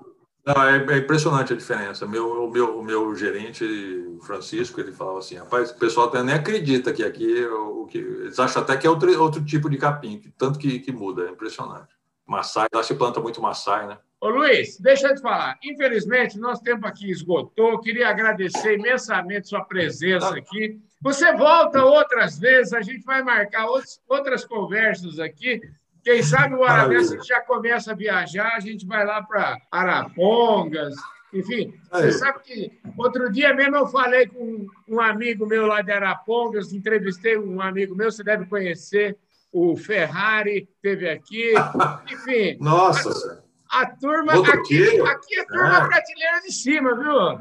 Não, 0.55 0.63
é, 0.65 0.95
é, 0.95 0.99
impressionante 0.99 1.53
a 1.53 1.57
diferença. 1.57 2.07
Meu, 2.07 2.45
o, 2.45 2.51
meu, 2.51 2.79
o 2.79 2.83
meu 2.83 3.15
gerente, 3.15 3.65
o 3.65 4.21
Francisco, 4.21 4.81
ele 4.81 4.93
falava 4.93 5.19
assim: 5.19 5.37
rapaz, 5.37 5.71
o 5.71 5.79
pessoal 5.79 6.09
até 6.09 6.23
nem 6.23 6.35
acredita 6.35 6.93
que 6.93 7.05
aqui, 7.05 7.45
o, 7.45 7.87
que, 7.87 7.99
eles 7.99 8.39
acham 8.39 8.63
até 8.63 8.77
que 8.77 8.87
é 8.87 8.91
outro, 8.91 9.23
outro 9.23 9.45
tipo 9.45 9.71
de 9.71 9.77
capim, 9.77 10.21
tanto 10.37 10.59
que, 10.59 10.81
que 10.81 10.91
muda, 10.93 11.27
é 11.27 11.31
impressionante. 11.31 11.89
Maçai, 12.27 12.67
lá 12.73 12.83
se 12.83 12.95
planta 12.95 13.21
muito 13.21 13.41
maçai, 13.41 13.87
né? 13.87 13.99
Ô 14.21 14.29
Luiz, 14.29 14.79
deixa 14.79 15.09
eu 15.09 15.15
te 15.15 15.23
falar. 15.23 15.59
Infelizmente, 15.65 16.39
nosso 16.39 16.63
tempo 16.63 16.87
aqui 16.87 17.11
esgotou. 17.11 17.81
Queria 17.81 18.09
agradecer 18.09 18.79
imensamente 18.79 19.49
sua 19.49 19.65
presença 19.65 20.37
aqui. 20.37 20.79
Você 21.01 21.35
volta 21.35 21.83
outras 21.83 22.39
vezes, 22.39 22.75
a 22.75 22.83
gente 22.83 23.03
vai 23.03 23.23
marcar 23.23 23.67
outras 24.07 24.45
conversas 24.45 25.19
aqui. 25.19 25.61
Quem 26.03 26.23
sabe 26.23 26.55
o 26.55 26.61
hora 26.61 26.89
dessa 26.89 27.15
a 27.15 27.17
gente 27.17 27.29
já 27.29 27.41
começa 27.41 27.93
a 27.93 27.95
viajar, 27.95 28.55
a 28.57 28.61
gente 28.61 28.87
vai 28.87 29.05
lá 29.05 29.23
para 29.23 29.59
Arapongas, 29.71 30.95
enfim. 31.33 31.75
Você 31.91 32.13
sabe 32.13 32.41
que 32.41 32.73
outro 32.97 33.31
dia 33.31 33.55
mesmo 33.55 33.77
eu 33.77 33.87
falei 33.87 34.27
com 34.27 34.67
um 34.89 35.01
amigo 35.01 35.47
meu 35.47 35.67
lá 35.67 35.83
de 35.83 35.93
Arapongas, 35.93 36.73
entrevistei 36.73 37.39
um 37.39 37.61
amigo 37.61 37.95
meu, 37.95 38.11
você 38.11 38.25
deve 38.25 38.47
conhecer, 38.47 39.17
o 39.53 39.77
Ferrari, 39.77 40.69
teve 40.81 41.09
aqui, 41.09 41.53
enfim. 42.11 42.57
Nossa! 42.61 43.43
A, 43.71 43.83
a 43.83 43.87
turma, 43.87 44.33
aqui, 44.33 45.01
aqui 45.01 45.39
é 45.39 45.45
turma 45.45 45.77
é. 45.77 45.87
prateleira 45.87 46.41
de 46.41 46.53
cima, 46.53 46.97
viu? 46.97 47.41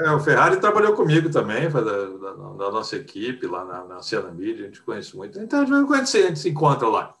É, 0.00 0.10
o 0.12 0.20
Ferrari 0.20 0.56
trabalhou 0.58 0.94
comigo 0.94 1.30
também, 1.30 1.68
da, 1.68 1.80
da, 1.80 2.32
da 2.32 2.70
nossa 2.70 2.96
equipe 2.96 3.46
lá 3.46 3.64
na, 3.64 3.84
na 3.84 4.32
Mídia, 4.32 4.64
a 4.64 4.68
gente 4.68 4.82
conhece 4.82 5.16
muito. 5.16 5.38
Então, 5.38 5.62
a 5.62 5.64
gente, 5.64 6.16
a 6.16 6.22
gente 6.22 6.38
se 6.38 6.50
encontra 6.50 6.88
lá. 6.88 7.14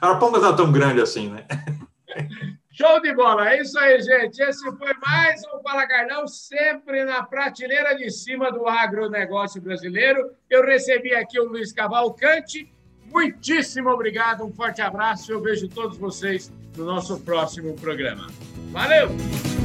Arapongas 0.00 0.42
não 0.42 0.50
é 0.50 0.56
tão 0.56 0.72
grande 0.72 1.00
assim, 1.00 1.30
né? 1.30 1.46
Show 2.72 3.00
de 3.00 3.14
bola! 3.14 3.50
É 3.50 3.60
isso 3.60 3.78
aí, 3.78 4.00
gente. 4.00 4.40
Esse 4.40 4.64
foi 4.64 4.94
mais 5.04 5.42
um 5.52 5.60
Fala 5.62 5.86
Carlão, 5.86 6.26
sempre 6.26 7.04
na 7.04 7.22
prateleira 7.22 7.94
de 7.94 8.10
cima 8.10 8.50
do 8.50 8.66
agronegócio 8.66 9.60
brasileiro. 9.60 10.30
Eu 10.48 10.64
recebi 10.64 11.14
aqui 11.14 11.38
o 11.38 11.44
Luiz 11.44 11.72
Cavalcante. 11.72 12.72
Muitíssimo 13.12 13.90
obrigado, 13.90 14.44
um 14.44 14.52
forte 14.52 14.80
abraço. 14.80 15.30
Eu 15.32 15.42
vejo 15.42 15.68
todos 15.68 15.98
vocês 15.98 16.50
no 16.76 16.84
nosso 16.84 17.20
próximo 17.20 17.74
programa. 17.74 18.28
Valeu! 18.70 19.59